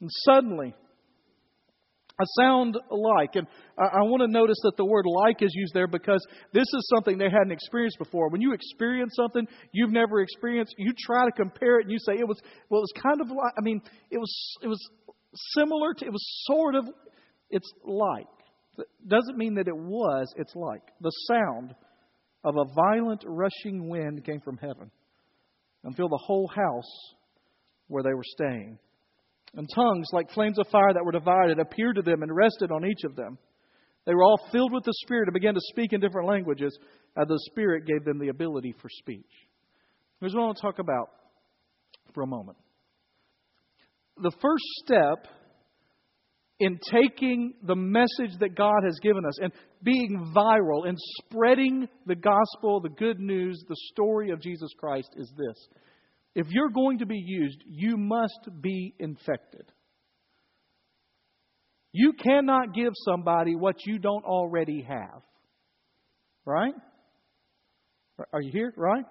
And 0.00 0.10
suddenly, 0.24 0.74
a 2.20 2.26
sound 2.40 2.78
like. 2.90 3.36
And 3.36 3.46
I, 3.78 4.02
want 4.02 4.22
to 4.22 4.28
notice 4.28 4.58
that 4.62 4.76
the 4.76 4.84
word 4.84 5.04
like 5.06 5.42
is 5.42 5.52
used 5.54 5.74
there 5.74 5.86
because 5.86 6.24
this 6.52 6.66
is 6.66 6.92
something 6.94 7.18
they 7.18 7.30
hadn't 7.30 7.52
experienced 7.52 7.98
before. 7.98 8.28
When 8.30 8.40
you 8.40 8.52
experience 8.52 9.12
something 9.16 9.46
you've 9.72 9.92
never 9.92 10.20
experienced, 10.20 10.74
you 10.78 10.92
try 10.98 11.24
to 11.24 11.32
compare 11.32 11.78
it 11.78 11.84
and 11.84 11.92
you 11.92 11.98
say 11.98 12.14
it 12.14 12.26
was 12.26 12.40
well, 12.68 12.80
it 12.80 12.88
was 12.88 13.02
kind 13.02 13.20
of 13.20 13.28
like. 13.28 13.54
I 13.58 13.62
mean, 13.62 13.80
it 14.10 14.18
was 14.18 14.56
it 14.62 14.68
was 14.68 14.80
similar 15.56 15.94
to. 15.94 16.04
It 16.04 16.12
was 16.12 16.44
sort 16.44 16.74
of. 16.74 16.84
It's 17.50 17.70
like. 17.84 18.26
It 18.78 19.08
doesn't 19.08 19.36
mean 19.36 19.54
that 19.54 19.68
it 19.68 19.76
was. 19.76 20.32
It's 20.36 20.54
like 20.54 20.82
the 21.00 21.12
sound 21.28 21.74
of 22.44 22.56
a 22.56 22.64
violent 22.74 23.24
rushing 23.26 23.88
wind 23.88 24.24
came 24.24 24.40
from 24.40 24.56
heaven 24.56 24.90
and 25.84 25.94
filled 25.96 26.12
the 26.12 26.22
whole 26.24 26.48
house 26.48 27.14
where 27.88 28.02
they 28.02 28.14
were 28.14 28.24
staying. 28.24 28.78
And 29.54 29.68
tongues, 29.74 30.08
like 30.12 30.30
flames 30.30 30.58
of 30.58 30.68
fire 30.68 30.92
that 30.94 31.04
were 31.04 31.12
divided, 31.12 31.58
appeared 31.58 31.96
to 31.96 32.02
them 32.02 32.22
and 32.22 32.34
rested 32.34 32.70
on 32.70 32.86
each 32.86 33.04
of 33.04 33.16
them. 33.16 33.38
They 34.06 34.14
were 34.14 34.22
all 34.22 34.40
filled 34.52 34.72
with 34.72 34.84
the 34.84 34.94
Spirit 35.02 35.28
and 35.28 35.34
began 35.34 35.54
to 35.54 35.60
speak 35.70 35.92
in 35.92 36.00
different 36.00 36.28
languages 36.28 36.78
as 37.16 37.26
the 37.26 37.40
Spirit 37.50 37.86
gave 37.86 38.04
them 38.04 38.18
the 38.18 38.28
ability 38.28 38.74
for 38.80 38.88
speech. 38.88 39.30
Here's 40.20 40.34
what 40.34 40.42
I 40.42 40.46
want 40.46 40.56
to 40.58 40.62
talk 40.62 40.78
about 40.78 41.10
for 42.14 42.22
a 42.22 42.26
moment. 42.26 42.58
The 44.22 44.32
first 44.40 44.64
step 44.84 45.26
in 46.60 46.78
taking 46.92 47.54
the 47.62 47.74
message 47.74 48.38
that 48.40 48.54
God 48.54 48.84
has 48.84 48.98
given 49.02 49.24
us 49.24 49.38
and 49.40 49.50
being 49.82 50.32
viral 50.36 50.86
and 50.86 50.98
spreading 51.22 51.88
the 52.06 52.14
gospel, 52.14 52.80
the 52.80 52.90
good 52.90 53.18
news, 53.18 53.64
the 53.66 53.76
story 53.92 54.30
of 54.30 54.42
Jesus 54.42 54.70
Christ 54.78 55.08
is 55.16 55.32
this 55.36 55.68
if 56.34 56.46
you're 56.50 56.70
going 56.70 56.98
to 56.98 57.06
be 57.06 57.22
used, 57.24 57.58
you 57.66 57.96
must 57.96 58.48
be 58.60 58.94
infected. 58.98 59.70
You 61.92 62.12
cannot 62.12 62.72
give 62.74 62.92
somebody 63.04 63.56
what 63.56 63.84
you 63.84 63.98
don't 63.98 64.24
already 64.24 64.82
have. 64.82 65.22
Right? 66.44 66.74
Are 68.32 68.40
you 68.40 68.52
here? 68.52 68.72
Right? 68.76 69.04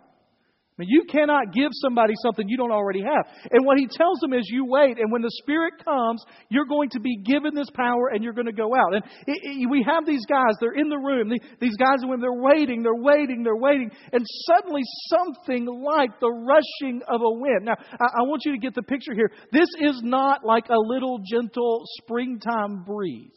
You 0.87 1.03
cannot 1.09 1.53
give 1.53 1.69
somebody 1.73 2.13
something 2.23 2.47
you 2.47 2.57
don't 2.57 2.71
already 2.71 3.01
have. 3.01 3.27
And 3.51 3.65
what 3.65 3.77
he 3.77 3.87
tells 3.87 4.19
them 4.19 4.33
is 4.33 4.47
you 4.49 4.65
wait, 4.65 4.97
and 4.99 5.11
when 5.11 5.21
the 5.21 5.31
Spirit 5.41 5.73
comes, 5.83 6.23
you're 6.49 6.65
going 6.65 6.89
to 6.91 6.99
be 6.99 7.17
given 7.17 7.53
this 7.53 7.69
power 7.73 8.09
and 8.13 8.23
you're 8.23 8.33
going 8.33 8.47
to 8.47 8.53
go 8.53 8.73
out. 8.75 8.93
And 8.93 9.03
it, 9.27 9.39
it, 9.43 9.69
we 9.69 9.83
have 9.83 10.05
these 10.05 10.25
guys, 10.25 10.55
they're 10.59 10.79
in 10.79 10.89
the 10.89 10.97
room. 10.97 11.31
These 11.59 11.77
guys 11.77 11.99
women, 12.01 12.21
they're 12.21 12.31
waiting, 12.31 12.83
they're 12.83 12.95
waiting, 12.95 13.43
they're 13.43 13.55
waiting. 13.55 13.91
And 14.13 14.25
suddenly 14.47 14.81
something 15.09 15.65
like 15.65 16.19
the 16.19 16.31
rushing 16.31 17.01
of 17.07 17.21
a 17.21 17.33
wind. 17.39 17.65
Now, 17.65 17.75
I, 17.99 18.19
I 18.19 18.21
want 18.23 18.43
you 18.45 18.53
to 18.53 18.59
get 18.59 18.75
the 18.75 18.83
picture 18.83 19.13
here. 19.13 19.31
This 19.51 19.69
is 19.81 20.01
not 20.03 20.45
like 20.45 20.69
a 20.69 20.77
little 20.77 21.19
gentle 21.29 21.83
springtime 22.01 22.83
breeze. 22.85 23.31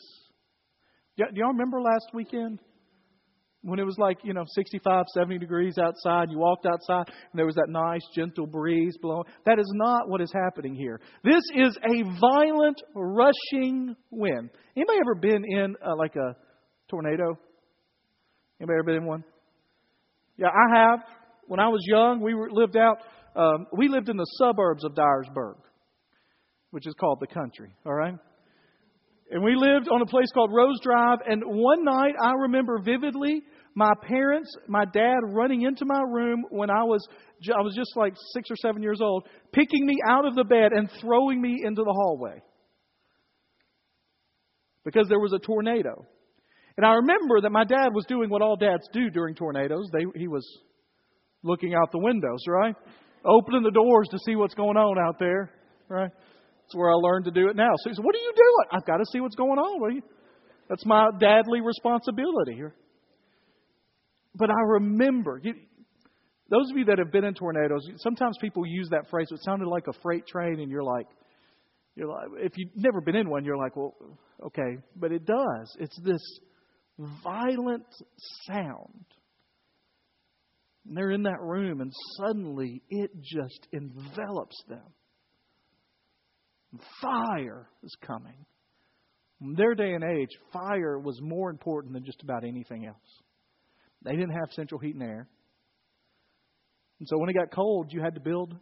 Do 1.17 1.25
y'all 1.35 1.53
remember 1.53 1.81
last 1.81 2.07
weekend? 2.15 2.59
When 3.63 3.79
it 3.79 3.85
was 3.85 3.97
like, 3.99 4.19
you 4.25 4.35
know, 4.35 4.45
65, 4.55 5.05
70 5.15 5.39
degrees 5.39 5.79
outside, 5.79 6.31
you 6.31 6.39
walked 6.39 6.67
outside 6.67 7.07
and 7.09 7.39
there 7.39 7.47
was 7.47 7.55
that 7.55 7.69
nice 7.69 8.03
gentle 8.15 8.47
breeze 8.47 8.97
blowing. 9.01 9.25
That 9.47 9.59
is 9.59 9.71
not 9.75 10.09
what 10.09 10.21
is 10.21 10.33
happening 10.33 10.75
here. 10.75 11.01
This 11.23 11.43
is 11.55 11.77
a 11.85 12.03
violent, 12.21 12.83
rushing 12.95 13.95
wind. 14.11 14.51
Anybody 14.77 14.99
ever 15.01 15.15
been 15.15 15.45
in 15.45 15.77
uh, 15.85 15.97
like 15.97 16.17
a 16.17 16.37
tornado? 16.91 17.39
Anybody 18.61 18.79
ever 18.79 18.85
been 18.85 18.97
in 18.97 19.07
one? 19.07 19.25
Yeah, 20.37 20.49
I 20.49 20.79
have. 20.79 21.01
When 21.47 21.61
I 21.61 21.69
was 21.69 21.81
young, 21.87 22.21
we 22.21 22.35
were, 22.35 22.51
lived 22.51 22.77
out, 22.77 22.99
um, 23.37 23.67
we 23.77 23.89
lived 23.89 24.09
in 24.09 24.17
the 24.17 24.27
suburbs 24.39 24.85
of 24.85 24.93
Dyersburg, 24.95 25.57
which 26.71 26.87
is 26.87 26.95
called 26.99 27.19
the 27.21 27.27
country, 27.27 27.75
all 27.87 27.95
right? 27.95 28.15
And 29.33 29.43
we 29.43 29.57
lived 29.57 29.89
on 29.89 30.03
a 30.03 30.07
place 30.07 30.31
called 30.35 30.51
Rose 30.53 30.79
Drive. 30.83 31.21
And 31.27 31.43
one 31.47 31.85
night, 31.85 32.15
I 32.23 32.33
remember 32.43 32.79
vividly 32.85 33.41
my 33.75 33.93
parents, 34.07 34.55
my 34.69 34.85
dad 34.85 35.21
running 35.25 35.63
into 35.63 35.87
my 35.87 36.03
room 36.07 36.45
when 36.51 36.69
I 36.69 36.83
was, 36.85 37.03
I 37.49 37.63
was 37.63 37.75
just 37.75 37.97
like 37.97 38.13
six 38.35 38.51
or 38.51 38.57
seven 38.57 38.83
years 38.83 39.01
old, 39.01 39.27
picking 39.53 39.87
me 39.87 39.97
out 40.07 40.27
of 40.27 40.35
the 40.35 40.45
bed 40.45 40.73
and 40.73 40.91
throwing 41.01 41.41
me 41.41 41.63
into 41.65 41.83
the 41.83 41.93
hallway. 41.93 42.43
Because 44.85 45.09
there 45.09 45.21
was 45.21 45.33
a 45.33 45.39
tornado. 45.39 46.05
And 46.77 46.85
I 46.85 46.93
remember 46.97 47.41
that 47.41 47.51
my 47.51 47.65
dad 47.65 47.89
was 47.95 48.05
doing 48.07 48.29
what 48.29 48.43
all 48.43 48.57
dads 48.57 48.87
do 48.93 49.09
during 49.09 49.35
tornadoes. 49.35 49.89
They, 49.95 50.05
he 50.15 50.29
was 50.29 50.47
looking 51.43 51.75
out 51.75 51.91
the 51.91 52.01
windows, 52.01 52.45
right? 52.47 52.75
Opening 53.25 53.63
the 53.63 53.71
doors 53.71 54.09
to 54.11 54.19
see 54.27 54.37
what's 54.37 54.55
going 54.55 54.77
on 54.77 54.99
out 54.99 55.19
there, 55.19 55.51
right? 55.89 56.11
That's 56.73 56.79
where 56.79 56.91
I 56.91 56.95
learned 56.95 57.27
to 57.27 57.31
do 57.31 57.49
it 57.49 57.57
now. 57.57 57.73
So 57.77 57.91
he 57.91 57.95
said, 57.95 58.05
What 58.05 58.15
are 58.15 58.19
you 58.19 58.33
doing? 58.35 58.67
I've 58.73 58.87
got 58.87 58.97
to 58.97 59.05
see 59.13 59.21
what's 59.21 59.35
going 59.35 59.59
on. 59.59 60.03
That's 60.71 60.87
my 60.87 61.11
dadly 61.21 61.61
responsibility. 61.61 62.63
But 64.35 64.49
I 64.49 64.61
remember, 64.67 65.39
you, 65.43 65.53
those 66.49 66.71
of 66.71 66.79
you 66.79 66.87
that 66.87 66.99
have 66.99 67.13
been 67.13 67.25
in 67.25 67.35
tornadoes, 67.35 67.83
sometimes 67.99 68.39
people 68.41 68.65
use 68.67 68.89
that 68.91 69.11
phrase. 69.11 69.29
It 69.31 69.41
sounded 69.43 69.69
like 69.69 69.87
a 69.87 69.93
freight 70.03 70.27
train, 70.27 70.61
and 70.61 70.71
you're 70.71 70.83
like, 70.83 71.07
you're 71.95 72.09
like, 72.09 72.29
if 72.39 72.53
you've 72.57 72.71
never 72.75 73.03
been 73.03 73.17
in 73.17 73.29
one, 73.29 73.45
you're 73.45 73.59
like, 73.59 73.77
well, 73.77 73.95
okay, 74.47 74.79
but 74.97 75.13
it 75.13 75.27
does. 75.27 75.77
It's 75.79 75.99
this 76.03 76.23
violent 77.23 77.85
sound. 78.47 79.05
And 80.87 80.97
they're 80.97 81.11
in 81.11 81.25
that 81.25 81.41
room, 81.41 81.83
and 81.83 81.93
suddenly 82.17 82.81
it 82.89 83.11
just 83.23 83.69
envelops 83.73 84.57
them. 84.69 84.87
Fire 87.01 87.69
is 87.83 87.95
coming. 88.07 88.47
In 89.41 89.55
their 89.55 89.75
day 89.75 89.93
and 89.93 90.05
age, 90.05 90.31
fire 90.53 90.99
was 90.99 91.19
more 91.21 91.51
important 91.51 91.95
than 91.95 92.05
just 92.05 92.23
about 92.23 92.45
anything 92.45 92.87
else. 92.87 92.97
They 94.05 94.13
didn't 94.13 94.31
have 94.31 94.53
central 94.53 94.81
heat 94.81 94.95
and 94.95 95.03
air. 95.03 95.29
And 96.99 97.09
so 97.09 97.19
when 97.19 97.29
it 97.29 97.35
got 97.35 97.51
cold, 97.51 97.93
you 97.93 98.01
had 98.01 98.15
to 98.15 98.21
build 98.21 98.55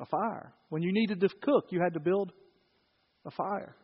a 0.00 0.06
fire. 0.06 0.52
When 0.68 0.82
you 0.82 0.92
needed 0.92 1.20
to 1.20 1.28
cook, 1.42 1.66
you 1.70 1.80
had 1.80 1.94
to 1.94 2.00
build 2.00 2.32
a 3.24 3.30
fire. 3.30 3.76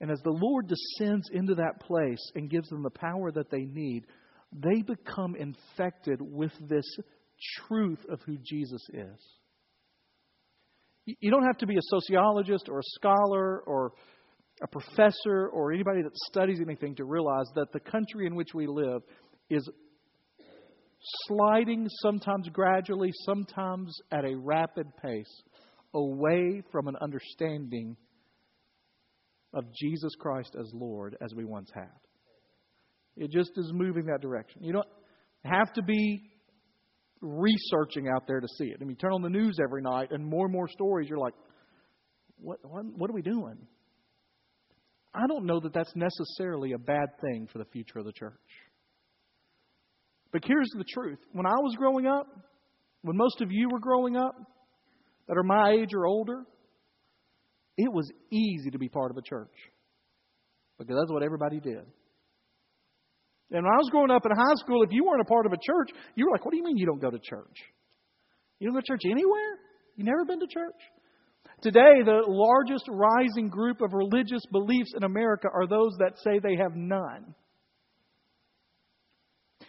And 0.00 0.10
as 0.10 0.20
the 0.24 0.30
Lord 0.30 0.68
descends 0.68 1.28
into 1.32 1.54
that 1.54 1.80
place 1.80 2.20
and 2.34 2.50
gives 2.50 2.68
them 2.68 2.82
the 2.82 2.90
power 2.90 3.30
that 3.32 3.50
they 3.50 3.64
need, 3.64 4.04
they 4.52 4.82
become 4.82 5.36
infected 5.36 6.20
with 6.20 6.52
this 6.68 6.86
truth 7.66 8.04
of 8.10 8.20
who 8.26 8.36
Jesus 8.44 8.82
is. 8.92 9.18
You 11.06 11.30
don't 11.30 11.44
have 11.44 11.58
to 11.58 11.66
be 11.66 11.76
a 11.76 11.82
sociologist 11.82 12.68
or 12.68 12.80
a 12.80 12.88
scholar 12.94 13.60
or 13.60 13.92
a 14.62 14.66
professor 14.66 15.48
or 15.52 15.72
anybody 15.72 16.02
that 16.02 16.16
studies 16.26 16.60
anything 16.60 16.96
to 16.96 17.04
realize 17.04 17.46
that 17.54 17.72
the 17.72 17.80
country 17.80 18.26
in 18.26 18.34
which 18.34 18.54
we 18.54 18.66
live 18.66 19.02
is 19.48 19.68
sliding, 21.26 21.88
sometimes 22.00 22.48
gradually, 22.48 23.10
sometimes 23.24 23.96
at 24.10 24.24
a 24.24 24.36
rapid 24.36 24.86
pace, 25.02 25.42
away 25.94 26.62
from 26.72 26.88
an 26.88 26.96
understanding 27.00 27.96
of 29.54 29.64
Jesus 29.80 30.14
Christ 30.18 30.56
as 30.58 30.70
Lord 30.74 31.16
as 31.22 31.34
we 31.34 31.44
once 31.44 31.70
had. 31.74 31.88
It 33.16 33.30
just 33.30 33.52
is 33.56 33.70
moving 33.72 34.06
that 34.06 34.20
direction. 34.20 34.62
You 34.62 34.72
don't 34.72 34.88
have 35.44 35.72
to 35.74 35.82
be 35.82 36.30
researching 37.20 38.08
out 38.08 38.26
there 38.26 38.40
to 38.40 38.48
see 38.58 38.66
it. 38.66 38.78
I 38.80 38.84
mean, 38.84 38.96
turn 38.96 39.12
on 39.12 39.22
the 39.22 39.30
news 39.30 39.58
every 39.62 39.82
night 39.82 40.10
and 40.10 40.24
more 40.24 40.46
and 40.46 40.52
more 40.52 40.68
stories. 40.68 41.08
You're 41.08 41.18
like, 41.18 41.34
what, 42.38 42.58
what, 42.62 42.84
what 42.96 43.10
are 43.10 43.14
we 43.14 43.22
doing? 43.22 43.56
I 45.14 45.26
don't 45.26 45.46
know 45.46 45.60
that 45.60 45.72
that's 45.72 45.92
necessarily 45.94 46.72
a 46.72 46.78
bad 46.78 47.08
thing 47.20 47.48
for 47.50 47.58
the 47.58 47.64
future 47.66 47.98
of 47.98 48.04
the 48.04 48.12
church. 48.12 48.34
But 50.32 50.44
here's 50.44 50.68
the 50.76 50.84
truth. 50.84 51.18
When 51.32 51.46
I 51.46 51.54
was 51.54 51.74
growing 51.76 52.06
up, 52.06 52.26
when 53.02 53.16
most 53.16 53.40
of 53.40 53.50
you 53.50 53.68
were 53.70 53.78
growing 53.78 54.16
up, 54.16 54.34
that 55.28 55.36
are 55.36 55.42
my 55.42 55.70
age 55.72 55.94
or 55.94 56.06
older, 56.06 56.42
it 57.78 57.90
was 57.92 58.10
easy 58.30 58.70
to 58.70 58.78
be 58.78 58.88
part 58.88 59.10
of 59.10 59.16
a 59.16 59.22
church. 59.22 59.52
Because 60.78 60.96
that's 61.00 61.10
what 61.10 61.22
everybody 61.22 61.60
did. 61.60 61.84
And 63.50 63.64
when 63.64 63.72
I 63.72 63.78
was 63.78 63.88
growing 63.90 64.10
up 64.10 64.26
in 64.26 64.32
high 64.32 64.56
school, 64.56 64.82
if 64.82 64.90
you 64.90 65.04
weren't 65.04 65.20
a 65.20 65.24
part 65.24 65.46
of 65.46 65.52
a 65.52 65.56
church, 65.56 65.90
you 66.14 66.26
were 66.26 66.32
like, 66.32 66.44
what 66.44 66.50
do 66.50 66.56
you 66.56 66.64
mean 66.64 66.76
you 66.76 66.86
don't 66.86 67.00
go 67.00 67.10
to 67.10 67.18
church? 67.18 67.56
You 68.58 68.68
don't 68.68 68.74
go 68.74 68.80
to 68.80 68.86
church 68.86 69.02
anywhere? 69.10 69.58
You 69.96 70.04
never 70.04 70.24
been 70.24 70.40
to 70.40 70.46
church? 70.46 70.80
Today, 71.62 72.02
the 72.04 72.22
largest 72.26 72.84
rising 72.88 73.48
group 73.48 73.80
of 73.80 73.92
religious 73.92 74.42
beliefs 74.50 74.92
in 74.96 75.04
America 75.04 75.48
are 75.52 75.66
those 75.66 75.92
that 75.98 76.18
say 76.22 76.38
they 76.38 76.56
have 76.56 76.74
none. 76.74 77.34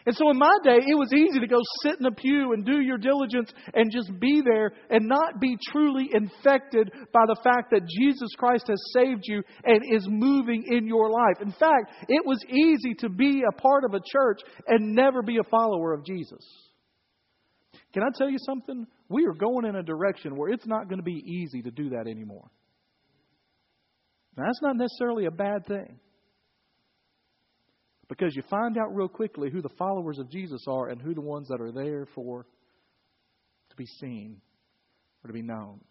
And 0.07 0.15
so 0.15 0.29
in 0.29 0.37
my 0.37 0.57
day, 0.63 0.77
it 0.77 0.97
was 0.97 1.11
easy 1.11 1.41
to 1.41 1.47
go 1.47 1.59
sit 1.83 1.99
in 1.99 2.05
a 2.05 2.11
pew 2.11 2.53
and 2.53 2.65
do 2.65 2.79
your 2.79 2.97
diligence 2.97 3.51
and 3.73 3.91
just 3.91 4.09
be 4.21 4.41
there 4.41 4.71
and 4.89 5.05
not 5.05 5.41
be 5.41 5.57
truly 5.69 6.09
infected 6.13 6.89
by 7.11 7.25
the 7.27 7.35
fact 7.43 7.71
that 7.71 7.85
Jesus 7.85 8.29
Christ 8.37 8.69
has 8.69 8.81
saved 8.93 9.23
you 9.25 9.43
and 9.65 9.83
is 9.83 10.07
moving 10.07 10.63
in 10.71 10.87
your 10.87 11.11
life. 11.11 11.41
In 11.41 11.51
fact, 11.51 11.91
it 12.07 12.25
was 12.25 12.41
easy 12.47 12.93
to 12.99 13.09
be 13.09 13.43
a 13.43 13.61
part 13.61 13.83
of 13.83 13.95
a 13.95 13.99
church 14.13 14.39
and 14.65 14.95
never 14.95 15.21
be 15.21 15.39
a 15.39 15.49
follower 15.51 15.93
of 15.93 16.05
Jesus. 16.05 16.39
Can 17.93 18.01
I 18.01 18.17
tell 18.17 18.29
you 18.29 18.39
something? 18.39 18.87
We 19.09 19.25
are 19.25 19.33
going 19.33 19.65
in 19.65 19.75
a 19.75 19.83
direction 19.83 20.37
where 20.37 20.51
it's 20.53 20.65
not 20.65 20.87
going 20.87 20.99
to 20.99 21.03
be 21.03 21.21
easy 21.43 21.63
to 21.63 21.71
do 21.71 21.89
that 21.89 22.07
anymore. 22.09 22.49
Now, 24.37 24.45
that's 24.45 24.61
not 24.61 24.77
necessarily 24.77 25.25
a 25.25 25.31
bad 25.31 25.65
thing. 25.67 25.99
Because 28.09 28.35
you 28.35 28.43
find 28.49 28.77
out 28.77 28.95
real 28.95 29.09
quickly 29.09 29.49
who 29.49 29.61
the 29.61 29.69
followers 29.77 30.17
of 30.17 30.29
Jesus 30.29 30.63
are 30.67 30.89
and 30.89 31.01
who 31.01 31.13
the 31.13 31.21
ones 31.21 31.49
that 31.49 31.61
are 31.61 31.71
there 31.71 32.07
for 32.15 32.45
to 33.69 33.75
be 33.75 33.85
seen 33.85 34.41
or 35.23 35.27
to 35.27 35.33
be 35.33 35.41
known. 35.41 35.81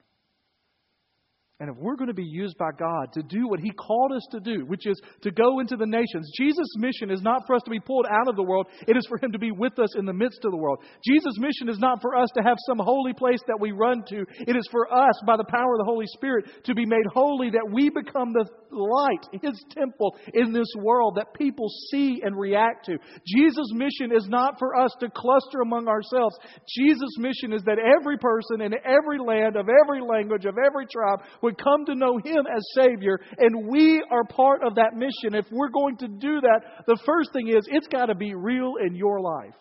And 1.58 1.70
if 1.70 1.76
we're 1.78 1.96
going 1.96 2.08
to 2.08 2.14
be 2.14 2.22
used 2.22 2.58
by 2.58 2.68
God 2.78 3.14
to 3.14 3.22
do 3.22 3.48
what 3.48 3.60
He 3.60 3.70
called 3.70 4.12
us 4.12 4.26
to 4.32 4.40
do, 4.40 4.66
which 4.66 4.86
is 4.86 5.00
to 5.22 5.30
go 5.30 5.60
into 5.60 5.74
the 5.74 5.86
nations, 5.86 6.30
Jesus' 6.36 6.76
mission 6.76 7.10
is 7.10 7.22
not 7.22 7.46
for 7.46 7.56
us 7.56 7.62
to 7.64 7.70
be 7.70 7.80
pulled 7.80 8.04
out 8.10 8.28
of 8.28 8.36
the 8.36 8.42
world, 8.42 8.66
it 8.86 8.94
is 8.94 9.06
for 9.08 9.16
Him 9.16 9.32
to 9.32 9.38
be 9.38 9.52
with 9.52 9.78
us 9.78 9.96
in 9.96 10.04
the 10.04 10.12
midst 10.12 10.44
of 10.44 10.50
the 10.50 10.58
world. 10.58 10.80
Jesus' 11.02 11.38
mission 11.38 11.70
is 11.70 11.78
not 11.78 12.02
for 12.02 12.14
us 12.14 12.28
to 12.36 12.42
have 12.42 12.58
some 12.66 12.78
holy 12.78 13.14
place 13.14 13.40
that 13.46 13.58
we 13.58 13.72
run 13.72 14.04
to, 14.08 14.26
it 14.46 14.54
is 14.54 14.68
for 14.70 14.92
us, 14.92 15.14
by 15.26 15.38
the 15.38 15.48
power 15.48 15.72
of 15.72 15.78
the 15.78 15.88
Holy 15.88 16.04
Spirit, 16.08 16.44
to 16.64 16.74
be 16.74 16.84
made 16.84 17.06
holy, 17.10 17.48
that 17.48 17.70
we 17.72 17.88
become 17.88 18.34
the 18.34 18.44
light, 18.70 19.40
His 19.40 19.58
temple 19.70 20.14
in 20.34 20.52
this 20.52 20.68
world 20.76 21.14
that 21.16 21.32
people 21.32 21.68
see 21.90 22.20
and 22.22 22.38
react 22.38 22.84
to. 22.84 22.98
Jesus' 23.26 23.72
mission 23.72 24.14
is 24.14 24.28
not 24.28 24.58
for 24.58 24.76
us 24.76 24.94
to 25.00 25.08
cluster 25.08 25.62
among 25.62 25.88
ourselves. 25.88 26.36
Jesus' 26.68 27.16
mission 27.16 27.54
is 27.54 27.62
that 27.62 27.78
every 27.78 28.18
person 28.18 28.60
in 28.60 28.74
every 28.84 29.18
land, 29.18 29.56
of 29.56 29.68
every 29.70 30.02
language, 30.02 30.44
of 30.44 30.56
every 30.62 30.84
tribe, 30.92 31.20
would 31.46 31.62
come 31.62 31.86
to 31.86 31.94
know 31.94 32.18
Him 32.18 32.44
as 32.54 32.62
Savior, 32.74 33.20
and 33.38 33.68
we 33.68 34.02
are 34.10 34.24
part 34.24 34.62
of 34.64 34.74
that 34.74 34.94
mission. 34.94 35.34
If 35.34 35.46
we're 35.50 35.70
going 35.70 35.96
to 35.98 36.08
do 36.08 36.40
that, 36.40 36.84
the 36.86 36.98
first 37.06 37.32
thing 37.32 37.48
is 37.48 37.66
it's 37.70 37.86
got 37.86 38.06
to 38.06 38.16
be 38.16 38.34
real 38.34 38.74
in 38.84 38.96
your 38.96 39.20
life. 39.20 39.54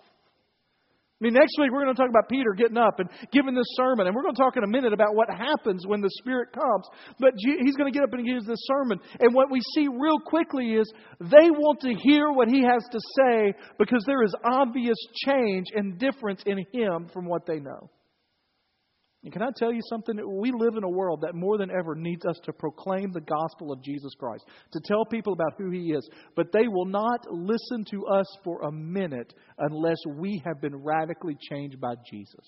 I 1.22 1.24
mean, 1.24 1.34
next 1.34 1.56
week 1.58 1.72
we're 1.72 1.84
going 1.84 1.96
to 1.96 2.02
talk 2.02 2.10
about 2.10 2.28
Peter 2.28 2.52
getting 2.58 2.78
up 2.78 3.00
and 3.00 3.08
giving 3.32 3.56
this 3.56 3.70
sermon, 3.78 4.08
and 4.08 4.16
we're 4.16 4.24
going 4.24 4.36
to 4.36 4.42
talk 4.42 4.58
in 4.58 4.64
a 4.64 4.68
minute 4.68 4.92
about 4.94 5.16
what 5.16 5.30
happens 5.30 5.86
when 5.88 6.02
the 6.02 6.10
Spirit 6.18 6.50
comes. 6.52 6.86
But 7.20 7.32
he's 7.38 7.76
going 7.76 7.92
to 7.92 7.98
get 7.98 8.04
up 8.04 8.14
and 8.14 8.26
give 8.26 8.44
this 8.46 8.60
sermon, 8.68 9.00
and 9.20 9.34
what 9.34 9.50
we 9.50 9.62
see 9.76 9.88
real 9.88 10.20
quickly 10.20 10.74
is 10.74 10.92
they 11.22 11.52
want 11.52 11.80
to 11.82 11.94
hear 11.94 12.32
what 12.32 12.50
he 12.50 12.64
has 12.64 12.84
to 12.92 13.00
say 13.18 13.54
because 13.80 14.04
there 14.06 14.24
is 14.24 14.34
obvious 14.44 14.98
change 15.26 15.68
and 15.74 15.98
difference 16.00 16.42
in 16.46 16.66
him 16.74 17.08
from 17.14 17.26
what 17.28 17.46
they 17.46 17.60
know. 17.60 17.90
And 19.26 19.34
can 19.34 19.42
I 19.42 19.50
tell 19.58 19.74
you 19.74 19.82
something? 19.90 20.20
We 20.40 20.52
live 20.52 20.76
in 20.78 20.84
a 20.84 20.90
world 20.90 21.22
that 21.22 21.34
more 21.34 21.58
than 21.58 21.72
ever 21.72 21.96
needs 21.96 22.28
us 22.28 22.40
to 22.44 22.54
proclaim 22.54 23.12
the 23.12 23.22
gospel 23.22 23.72
of 23.72 23.82
Jesus 23.82 24.14
Christ, 24.20 24.46
to 24.72 24.80
tell 24.86 25.04
people 25.04 25.34
about 25.34 25.56
who 25.58 25.72
He 25.72 25.94
is. 25.94 26.08
But 26.36 26.52
they 26.54 26.68
will 26.68 26.86
not 26.86 27.26
listen 27.32 27.86
to 27.90 28.06
us 28.06 28.28
for 28.44 28.62
a 28.62 28.72
minute 28.72 29.34
unless 29.58 29.98
we 30.20 30.44
have 30.46 30.62
been 30.62 30.76
radically 30.76 31.36
changed 31.50 31.82
by 31.82 31.96
Jesus. 32.08 32.46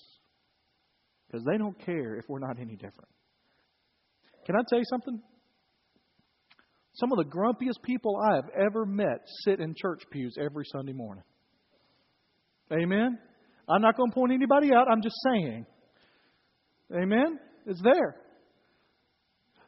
Because 1.26 1.44
they 1.50 1.58
don't 1.58 1.76
care 1.84 2.14
if 2.14 2.26
we're 2.28 2.38
not 2.38 2.60
any 2.60 2.76
different. 2.76 3.10
Can 4.46 4.54
I 4.54 4.60
tell 4.68 4.78
you 4.78 4.86
something? 4.88 5.20
Some 6.92 7.10
of 7.10 7.18
the 7.18 7.24
grumpiest 7.24 7.82
people 7.82 8.20
I 8.30 8.36
have 8.36 8.50
ever 8.56 8.86
met 8.86 9.26
sit 9.44 9.58
in 9.58 9.74
church 9.76 10.04
pews 10.12 10.36
every 10.40 10.64
Sunday 10.72 10.92
morning. 10.92 11.24
Amen? 12.72 13.18
I'm 13.68 13.82
not 13.82 13.96
going 13.96 14.10
to 14.10 14.14
point 14.14 14.32
anybody 14.32 14.72
out, 14.72 14.86
I'm 14.88 15.02
just 15.02 15.16
saying. 15.32 15.66
Amen? 16.94 17.38
It's 17.66 17.82
there. 17.82 18.16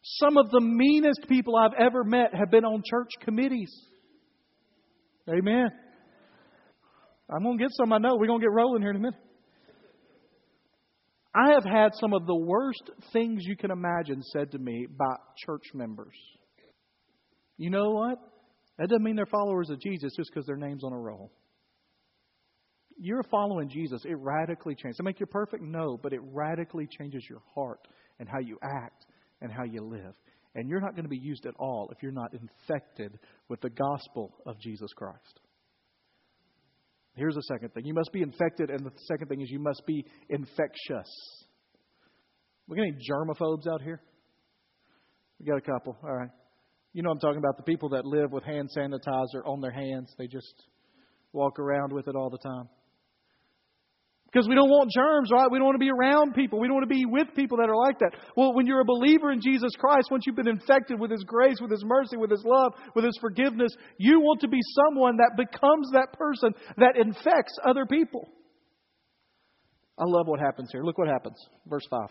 Some 0.03 0.39
of 0.39 0.50
the 0.50 0.61
meanest 0.61 1.27
people 1.29 1.57
I've 1.57 1.79
ever 1.79 2.05
met 2.05 2.35
have 2.35 2.50
been 2.50 2.65
on 2.65 2.83
church 2.89 3.11
committees. 3.23 3.71
Amen. 5.29 5.69
I'm 7.29 7.43
going 7.43 7.59
to 7.59 7.65
get 7.65 7.71
some, 7.73 7.93
I 7.93 7.99
know. 7.99 8.17
We're 8.17 8.27
going 8.27 8.41
to 8.41 8.47
get 8.47 8.53
rolling 8.53 8.83
here 8.83 8.91
in 8.91 8.97
a 8.97 9.00
minute. 9.00 9.21
I 11.35 11.53
have 11.53 11.65
had 11.65 11.91
some 11.95 12.12
of 12.12 12.27
the 12.27 12.35
worst 12.35 12.91
things 13.12 13.45
you 13.45 13.57
can 13.57 13.71
imagine 13.71 14.23
said 14.23 14.50
to 14.53 14.59
me 14.59 14.87
by 14.91 15.15
church 15.47 15.62
members. 15.75 16.15
You 17.57 17.71
know 17.71 17.91
what? 17.91 18.19
That 18.79 18.89
doesn't 18.89 19.05
mean 19.05 19.15
they're 19.15 19.27
followers 19.27 19.71
of 19.71 19.81
Jesus 19.81 20.12
just 20.17 20.31
because 20.33 20.47
their 20.47 20.57
name's 20.57 20.83
on 20.83 20.93
a 20.93 20.99
roll 20.99 21.31
you're 23.00 23.23
following 23.25 23.71
Jesus, 23.71 24.02
it 24.04 24.16
radically 24.19 24.75
changes. 24.75 24.97
Does 24.97 25.00
it 25.00 25.04
make 25.04 25.21
you 25.21 25.26
perfect? 25.26 25.62
No, 25.62 25.99
but 26.00 26.12
it 26.12 26.21
radically 26.23 26.87
changes 26.87 27.25
your 27.28 27.40
heart 27.54 27.80
and 28.19 28.28
how 28.28 28.38
you 28.40 28.59
act 28.62 29.07
and 29.40 29.50
how 29.50 29.64
you 29.64 29.83
live. 29.83 30.12
And 30.54 30.69
you're 30.69 30.80
not 30.80 30.92
going 30.92 31.04
to 31.04 31.11
be 31.11 31.16
used 31.16 31.47
at 31.47 31.54
all 31.59 31.88
if 31.92 32.02
you're 32.02 32.12
not 32.12 32.35
infected 32.35 33.19
with 33.49 33.61
the 33.62 33.71
gospel 33.71 34.35
of 34.45 34.61
Jesus 34.61 34.92
Christ. 34.95 35.40
Here's 37.14 37.35
the 37.35 37.42
second 37.42 37.73
thing 37.73 37.87
you 37.87 37.95
must 37.95 38.12
be 38.12 38.23
infected, 38.23 38.71
and 38.71 38.85
the 38.85 38.92
second 39.07 39.28
thing 39.28 39.40
is 39.40 39.50
you 39.50 39.61
must 39.61 39.83
be 39.87 40.04
infectious. 40.28 41.11
We 42.69 42.76
got 42.76 42.83
any 42.83 42.99
germaphobes 43.11 43.66
out 43.66 43.83
here? 43.83 44.02
We 45.38 45.47
got 45.47 45.57
a 45.57 45.62
couple. 45.62 45.97
All 46.04 46.14
right. 46.14 46.30
You 46.92 47.02
know 47.02 47.11
I'm 47.11 47.19
talking 47.19 47.38
about 47.38 47.57
the 47.57 47.62
people 47.62 47.88
that 47.90 48.04
live 48.04 48.30
with 48.30 48.45
hand 48.45 48.69
sanitizer 48.76 49.47
on 49.47 49.61
their 49.61 49.71
hands. 49.71 50.12
They 50.19 50.26
just 50.26 50.54
walk 51.33 51.59
around 51.59 51.92
with 51.92 52.09
it 52.09 52.14
all 52.14 52.28
the 52.28 52.38
time. 52.38 52.69
Because 54.33 54.47
we 54.47 54.55
don't 54.55 54.71
want 54.71 54.93
germs, 54.95 55.31
right? 55.33 55.51
We 55.51 55.59
don't 55.59 55.67
want 55.67 55.75
to 55.75 55.85
be 55.85 55.91
around 55.91 56.35
people. 56.35 56.61
We 56.61 56.69
don't 56.69 56.77
want 56.77 56.89
to 56.89 56.95
be 56.95 57.05
with 57.05 57.35
people 57.35 57.59
that 57.59 57.69
are 57.69 57.77
like 57.77 57.99
that. 57.99 58.13
Well, 58.37 58.55
when 58.55 58.65
you're 58.65 58.81
a 58.81 58.85
believer 58.85 59.33
in 59.33 59.41
Jesus 59.41 59.73
Christ, 59.77 60.09
once 60.11 60.23
you've 60.25 60.37
been 60.37 60.47
infected 60.47 61.01
with 61.01 61.11
His 61.11 61.25
grace, 61.25 61.61
with 61.61 61.73
His 61.73 61.83
mercy, 61.85 62.17
with 62.17 62.31
His 62.31 62.45
love, 62.45 62.75
with 62.95 63.05
His 63.05 63.19
forgiveness, 63.21 63.75
you 63.99 64.21
want 64.21 64.41
to 64.43 64.49
be 64.49 64.61
someone 64.87 65.17
that 65.17 65.33
becomes 65.37 65.91
that 65.95 66.13
person 66.13 66.55
that 66.77 66.97
infects 66.97 67.59
other 67.65 67.87
people. 67.87 68.29
I 69.99 70.05
love 70.07 70.29
what 70.29 70.39
happens 70.39 70.71
here. 70.71 70.85
Look 70.85 70.97
what 70.97 71.09
happens. 71.09 71.37
Verse 71.67 71.87
5. 71.91 72.09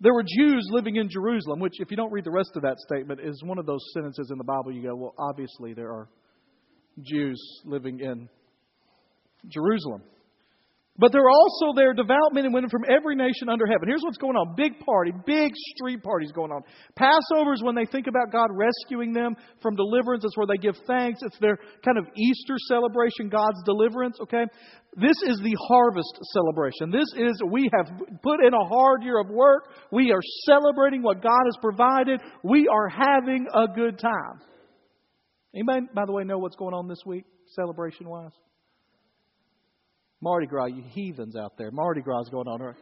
There 0.00 0.14
were 0.14 0.24
Jews 0.24 0.66
living 0.70 0.96
in 0.96 1.08
Jerusalem, 1.08 1.60
which, 1.60 1.74
if 1.78 1.92
you 1.92 1.96
don't 1.96 2.10
read 2.10 2.24
the 2.24 2.32
rest 2.32 2.52
of 2.56 2.62
that 2.62 2.78
statement, 2.78 3.20
is 3.22 3.40
one 3.44 3.58
of 3.58 3.66
those 3.66 3.84
sentences 3.94 4.30
in 4.32 4.38
the 4.38 4.44
Bible 4.44 4.72
you 4.72 4.82
go, 4.82 4.96
well, 4.96 5.14
obviously 5.16 5.74
there 5.74 5.92
are 5.92 6.08
Jews 7.02 7.40
living 7.64 8.00
in 8.00 8.28
Jerusalem. 9.48 10.02
But 11.00 11.12
there 11.12 11.22
are 11.22 11.30
also 11.30 11.72
there 11.74 11.94
devout 11.94 12.34
men 12.34 12.44
and 12.44 12.52
women 12.52 12.68
from 12.68 12.84
every 12.86 13.16
nation 13.16 13.48
under 13.48 13.64
heaven. 13.66 13.88
Here's 13.88 14.02
what's 14.02 14.18
going 14.18 14.36
on 14.36 14.54
big 14.54 14.78
party, 14.80 15.12
big 15.24 15.50
street 15.74 16.02
parties 16.02 16.30
going 16.30 16.52
on. 16.52 16.60
Passover 16.94 17.54
is 17.54 17.62
when 17.62 17.74
they 17.74 17.86
think 17.86 18.06
about 18.06 18.30
God 18.30 18.48
rescuing 18.52 19.14
them 19.14 19.34
from 19.62 19.76
deliverance. 19.76 20.24
It's 20.26 20.36
where 20.36 20.46
they 20.46 20.60
give 20.60 20.76
thanks. 20.86 21.20
It's 21.22 21.38
their 21.38 21.56
kind 21.82 21.96
of 21.96 22.04
Easter 22.18 22.56
celebration, 22.68 23.30
God's 23.30 23.62
deliverance, 23.64 24.18
okay? 24.20 24.44
This 24.94 25.16
is 25.24 25.40
the 25.40 25.56
harvest 25.68 26.20
celebration. 26.34 26.90
This 26.90 27.08
is, 27.16 27.40
we 27.50 27.70
have 27.72 27.88
put 28.20 28.44
in 28.44 28.52
a 28.52 28.68
hard 28.68 29.02
year 29.02 29.20
of 29.20 29.30
work. 29.30 29.72
We 29.90 30.12
are 30.12 30.20
celebrating 30.44 31.02
what 31.02 31.22
God 31.22 31.44
has 31.46 31.56
provided. 31.62 32.20
We 32.42 32.68
are 32.68 32.88
having 32.90 33.46
a 33.54 33.68
good 33.68 33.98
time. 33.98 34.42
Anybody, 35.54 35.86
by 35.94 36.04
the 36.04 36.12
way, 36.12 36.24
know 36.24 36.36
what's 36.36 36.56
going 36.56 36.74
on 36.74 36.88
this 36.88 37.00
week, 37.06 37.24
celebration 37.56 38.06
wise? 38.06 38.32
Mardi 40.20 40.46
Gras, 40.46 40.66
you 40.66 40.82
heathens 40.86 41.36
out 41.36 41.52
there. 41.56 41.70
Mardi 41.70 42.02
Gras 42.02 42.22
is 42.22 42.28
going 42.28 42.46
on, 42.46 42.60
right? 42.60 42.76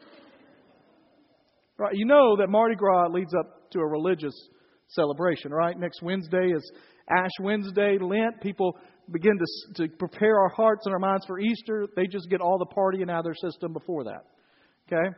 Right. 1.79 1.95
You 1.95 2.07
know 2.07 2.37
that 2.37 2.49
Mardi 2.49 2.75
Gras 2.75 3.09
leads 3.09 3.33
up 3.35 3.71
to 3.71 3.79
a 3.79 3.87
religious 3.87 4.35
celebration, 4.89 5.53
right? 5.53 5.79
Next 5.79 6.03
Wednesday 6.03 6.51
is 6.55 6.73
Ash 7.09 7.31
Wednesday, 7.41 7.99
Lent. 8.01 8.41
People 8.43 8.77
begin 9.13 9.39
to, 9.39 9.83
to 9.83 9.97
prepare 9.97 10.39
our 10.41 10.49
hearts 10.49 10.83
and 10.87 10.93
our 10.93 10.99
minds 10.99 11.25
for 11.27 11.39
Easter. 11.39 11.87
They 11.95 12.07
just 12.07 12.29
get 12.29 12.41
all 12.41 12.59
the 12.59 12.67
partying 12.67 13.11
out 13.11 13.21
of 13.21 13.25
their 13.25 13.51
system 13.51 13.73
before 13.73 14.05
that. 14.05 14.25
Okay? 14.87 15.15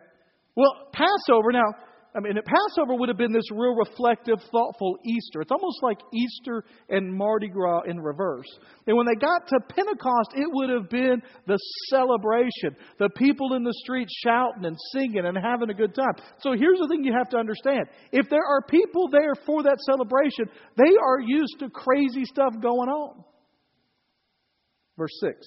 Well, 0.54 0.72
Passover, 0.92 1.52
now, 1.52 1.72
I 2.14 2.18
mean, 2.18 2.34
Passover 2.34 2.96
would 2.96 3.08
have 3.08 3.18
been 3.18 3.32
this 3.32 3.50
real 3.52 3.74
reflective, 3.74 4.38
thoughtful 4.50 4.98
Easter. 5.04 5.42
It's 5.42 5.52
almost 5.52 5.80
like 5.82 5.98
Easter 6.12 6.64
and 6.88 7.12
Mardi 7.12 7.48
Gras 7.48 7.82
in 7.86 8.00
reverse. 8.00 8.48
And 8.88 8.96
when 8.96 9.06
they 9.06 9.14
got 9.14 9.46
to 9.48 9.60
Pentecost, 9.68 10.32
it 10.34 10.48
would 10.50 10.70
have 10.70 10.90
been 10.90 11.22
the 11.46 11.58
celebration. 11.88 12.74
The 12.98 13.10
people 13.16 13.54
in 13.54 13.62
the 13.62 13.74
streets 13.84 14.12
shouting 14.24 14.64
and 14.64 14.76
singing 14.92 15.24
and 15.24 15.38
having 15.38 15.70
a 15.70 15.74
good 15.74 15.94
time. 15.94 16.14
So 16.40 16.52
here's 16.52 16.80
the 16.80 16.88
thing 16.88 17.04
you 17.04 17.14
have 17.16 17.30
to 17.30 17.38
understand. 17.38 17.86
If 18.10 18.28
there 18.28 18.44
are 18.44 18.62
people 18.68 19.08
there 19.08 19.34
for 19.46 19.62
that 19.62 19.78
celebration, 19.86 20.46
they 20.76 20.96
are 21.00 21.20
used 21.20 21.60
to 21.60 21.70
crazy 21.70 22.24
stuff 22.24 22.54
going 22.60 22.88
on. 22.88 23.24
Verse 24.98 25.16
6 25.20 25.46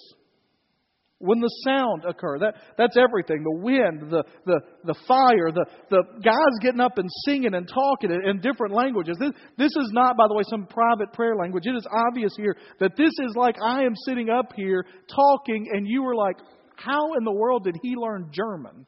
when 1.19 1.39
the 1.39 1.49
sound 1.65 2.03
occur. 2.05 2.39
That, 2.39 2.55
that's 2.77 2.97
everything. 2.97 3.43
The 3.43 3.59
wind, 3.63 4.11
the, 4.11 4.23
the, 4.45 4.59
the 4.83 4.95
fire, 5.07 5.51
the, 5.51 5.65
the 5.89 6.03
guys 6.21 6.53
getting 6.61 6.81
up 6.81 6.97
and 6.97 7.09
singing 7.25 7.53
and 7.53 7.67
talking 7.67 8.11
in, 8.11 8.41
different 8.41 8.73
languages. 8.73 9.15
This, 9.19 9.31
this 9.57 9.71
is 9.71 9.91
not, 9.93 10.17
by 10.17 10.27
the 10.27 10.35
way, 10.35 10.43
some 10.49 10.67
private 10.67 11.13
prayer 11.13 11.35
language. 11.35 11.63
It 11.65 11.75
is 11.75 11.87
obvious 12.07 12.33
here 12.35 12.57
that 12.79 12.97
this 12.97 13.11
is 13.25 13.35
like 13.35 13.55
I 13.63 13.83
am 13.83 13.93
sitting 14.05 14.29
up 14.29 14.51
here 14.55 14.85
talking 15.07 15.67
and 15.71 15.87
you 15.87 16.03
were 16.03 16.15
like, 16.15 16.35
how 16.75 17.13
in 17.17 17.23
the 17.23 17.31
world 17.31 17.63
did 17.63 17.77
he 17.81 17.95
learn 17.95 18.29
German? 18.33 18.85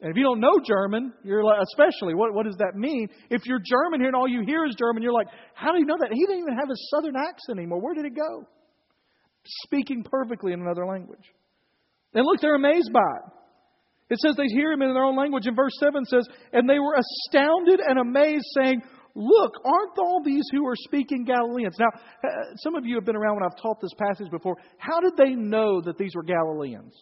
And 0.00 0.10
if 0.10 0.18
you 0.18 0.24
don't 0.24 0.40
know 0.40 0.60
German, 0.66 1.14
you're 1.22 1.44
like, 1.44 1.60
especially, 1.72 2.14
what, 2.14 2.34
what 2.34 2.44
does 2.44 2.56
that 2.58 2.74
mean? 2.74 3.08
If 3.30 3.46
you're 3.46 3.60
German 3.64 4.00
here 4.00 4.08
and 4.08 4.16
all 4.16 4.28
you 4.28 4.42
hear 4.44 4.66
is 4.66 4.74
German, 4.78 5.02
you're 5.02 5.14
like, 5.14 5.28
how 5.54 5.72
do 5.72 5.78
you 5.78 5.86
know 5.86 5.96
that? 5.98 6.10
He 6.12 6.20
didn't 6.26 6.42
even 6.42 6.58
have 6.58 6.68
a 6.68 6.76
southern 6.90 7.16
accent 7.16 7.58
anymore. 7.58 7.80
Where 7.80 7.94
did 7.94 8.04
it 8.04 8.14
go? 8.14 8.46
Speaking 9.44 10.04
perfectly 10.04 10.52
in 10.52 10.60
another 10.60 10.86
language. 10.86 11.24
And 12.14 12.24
look, 12.24 12.40
they're 12.40 12.54
amazed 12.54 12.92
by 12.92 13.00
it. 13.00 13.32
It 14.10 14.18
says 14.20 14.36
they 14.36 14.46
hear 14.46 14.70
him 14.72 14.82
in 14.82 14.92
their 14.92 15.04
own 15.04 15.16
language. 15.16 15.46
And 15.46 15.56
verse 15.56 15.72
7 15.80 16.04
says, 16.04 16.28
And 16.52 16.68
they 16.68 16.78
were 16.78 16.94
astounded 16.94 17.80
and 17.80 17.98
amazed, 17.98 18.44
saying, 18.54 18.82
Look, 19.16 19.52
aren't 19.64 19.98
all 19.98 20.22
these 20.24 20.44
who 20.52 20.66
are 20.66 20.74
speaking 20.76 21.24
Galileans? 21.24 21.76
Now, 21.78 21.86
uh, 22.24 22.28
some 22.56 22.74
of 22.74 22.84
you 22.84 22.96
have 22.96 23.04
been 23.04 23.16
around 23.16 23.36
when 23.36 23.44
I've 23.44 23.60
taught 23.62 23.80
this 23.80 23.94
passage 23.96 24.30
before. 24.30 24.56
How 24.76 25.00
did 25.00 25.16
they 25.16 25.34
know 25.34 25.80
that 25.82 25.96
these 25.96 26.14
were 26.16 26.24
Galileans? 26.24 26.94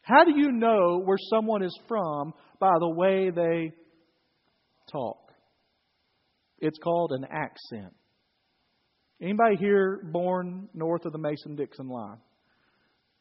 How 0.00 0.24
do 0.24 0.32
you 0.34 0.50
know 0.50 1.00
where 1.04 1.18
someone 1.30 1.62
is 1.62 1.78
from 1.88 2.32
by 2.58 2.72
the 2.80 2.88
way 2.88 3.30
they 3.30 3.72
talk? 4.90 5.18
It's 6.58 6.78
called 6.78 7.12
an 7.12 7.24
accent. 7.30 7.94
Anybody 9.22 9.54
here 9.56 10.00
born 10.10 10.68
north 10.74 11.04
of 11.04 11.12
the 11.12 11.18
Mason 11.18 11.54
Dixon 11.54 11.88
line? 11.88 12.18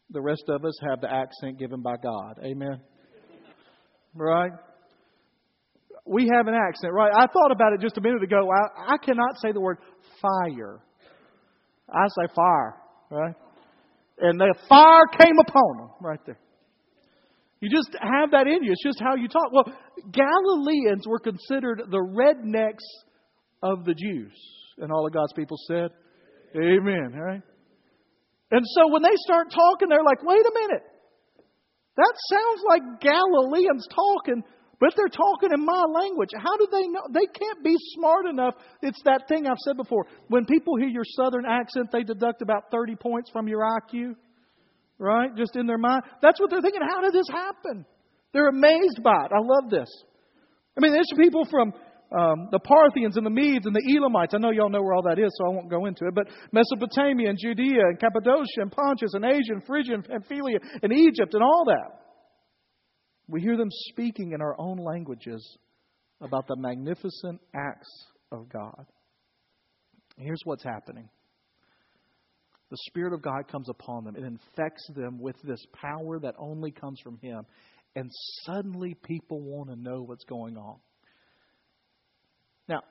The 0.10 0.22
rest 0.22 0.44
of 0.50 0.66
us 0.66 0.74
have 0.90 1.00
the 1.00 1.14
accent 1.14 1.60
given 1.60 1.82
by 1.82 1.96
God. 2.02 2.40
Amen. 2.44 2.82
Right? 4.16 4.52
We 6.08 6.28
have 6.34 6.48
an 6.48 6.56
accent, 6.56 6.92
right? 6.92 7.12
I 7.16 7.28
thought 7.28 7.52
about 7.52 7.74
it 7.74 7.82
just 7.82 7.98
a 8.00 8.02
minute 8.02 8.24
ago. 8.24 8.50
I, 8.50 8.94
I 8.94 8.98
cannot 8.98 9.38
say 9.42 9.52
the 9.52 9.62
word 9.62 9.78
fire. 10.20 10.80
I 11.88 12.08
say 12.08 12.34
fire, 12.36 12.76
right? 13.12 13.36
And 14.20 14.40
the 14.40 14.56
fire 14.68 15.06
came 15.20 15.38
upon 15.40 15.78
them 15.78 15.90
right 16.02 16.20
there. 16.26 16.40
You 17.60 17.70
just 17.70 17.96
have 18.02 18.32
that 18.32 18.48
in 18.48 18.64
you. 18.64 18.72
It's 18.72 18.84
just 18.84 19.00
how 19.00 19.16
you 19.16 19.28
talk. 19.28 19.52
Well, 19.54 19.72
Galileans 20.12 21.08
were 21.08 21.20
considered 21.20 21.84
the 21.92 21.98
rednecks 22.00 22.88
of 23.62 23.86
the 23.86 23.94
Jews. 23.94 24.34
And 24.78 24.92
all 24.92 25.06
of 25.06 25.14
God's 25.14 25.34
people 25.34 25.58
said, 25.68 25.90
Amen. 26.56 27.14
All 27.16 27.22
right? 27.22 27.42
And 28.52 28.66
so 28.76 28.92
when 28.92 29.02
they 29.02 29.16
start 29.26 29.48
talking, 29.50 29.88
they're 29.88 30.04
like, 30.04 30.24
wait 30.24 30.42
a 30.42 30.52
minute. 30.54 30.84
That 31.96 32.14
sounds 32.30 32.62
like 32.68 33.02
Galileans 33.02 33.88
talking, 33.90 34.44
but 34.80 34.94
they're 34.96 35.08
talking 35.08 35.52
in 35.54 35.66
my 35.66 35.84
language. 35.88 36.30
How 36.36 36.58
do 36.58 36.68
they 36.72 36.88
know? 36.88 37.02
They 37.14 37.28
can't 37.28 37.64
be 37.64 37.76
smart 37.96 38.26
enough. 38.26 38.56
It's 38.82 39.02
that 39.06 39.28
thing 39.28 39.48
I've 39.48 39.60
said 39.60 39.78
before. 39.78 40.06
When 40.28 40.46
people 40.46 40.76
hear 40.78 40.88
your 40.88 41.06
southern 41.06 41.46
accent, 41.46 41.90
they 41.92 42.04
deduct 42.04 42.42
about 42.42 42.72
30 42.72 42.96
points 42.96 43.30
from 43.32 43.48
your 43.48 43.62
IQ, 43.62 44.16
right? 44.98 45.36
Just 45.36 45.56
in 45.56 45.68
their 45.68 45.78
mind. 45.78 46.04
That's 46.22 46.40
what 46.40 46.50
they're 46.50 46.62
thinking. 46.62 46.82
How 46.82 47.02
did 47.02 47.14
this 47.14 47.28
happen? 47.30 47.86
They're 48.34 48.50
amazed 48.50 49.02
by 49.04 49.26
it. 49.26 49.32
I 49.36 49.40
love 49.40 49.70
this. 49.70 49.90
I 50.78 50.82
mean, 50.82 50.94
there's 50.94 51.12
people 51.18 51.46
from 51.50 51.74
um, 52.12 52.50
the 52.52 52.60
Parthians 52.60 53.16
and 53.16 53.26
the 53.26 53.30
Medes 53.30 53.66
and 53.66 53.76
the 53.76 53.96
Elamites. 53.96 54.34
I 54.34 54.38
know 54.38 54.52
y'all 54.52 54.70
know 54.70 54.82
where 54.82 54.94
all 54.94 55.04
that 55.04 55.18
is, 55.18 55.32
so 55.38 55.46
I 55.46 55.50
won't 55.50 55.70
go 55.70 55.86
into 55.86 56.06
it. 56.06 56.14
But 56.14 56.28
Mesopotamia 56.52 57.30
and 57.30 57.38
Judea 57.40 57.82
and 57.88 58.00
Cappadocia 58.00 58.58
and 58.58 58.72
Pontus 58.72 59.14
and 59.14 59.24
Asia 59.24 59.54
and 59.54 59.66
Phrygia 59.66 59.94
and 59.94 60.04
Pamphylia 60.04 60.58
and 60.84 60.92
Egypt 60.92 61.34
and 61.34 61.42
all 61.42 61.66
that. 61.68 62.02
We 63.28 63.42
hear 63.42 63.56
them 63.56 63.70
speaking 63.90 64.34
in 64.34 64.42
our 64.42 64.56
own 64.60 64.78
languages 64.78 65.58
about 66.20 66.48
the 66.48 66.58
magnificent 66.58 67.40
acts 67.56 67.90
of 68.32 68.50
God. 68.50 68.86
Here's 70.18 70.42
what's 70.44 70.64
happening. 70.64 71.10
The 72.70 72.78
Spirit 72.88 73.14
of 73.14 73.22
God 73.22 73.48
comes 73.50 73.70
upon 73.70 74.04
them. 74.04 74.16
It 74.16 74.24
infects 74.24 74.88
them 74.96 75.20
with 75.20 75.36
this 75.44 75.64
power 75.74 76.20
that 76.20 76.36
only 76.38 76.72
comes 76.72 77.00
from 77.02 77.18
Him. 77.22 77.44
And 77.96 78.10
suddenly 78.46 78.96
people 79.04 79.42
want 79.42 79.70
to 79.70 79.76
know 79.76 80.04
what's 80.04 80.24
going 80.24 80.58
on. 80.58 80.78
Now, 82.70 82.82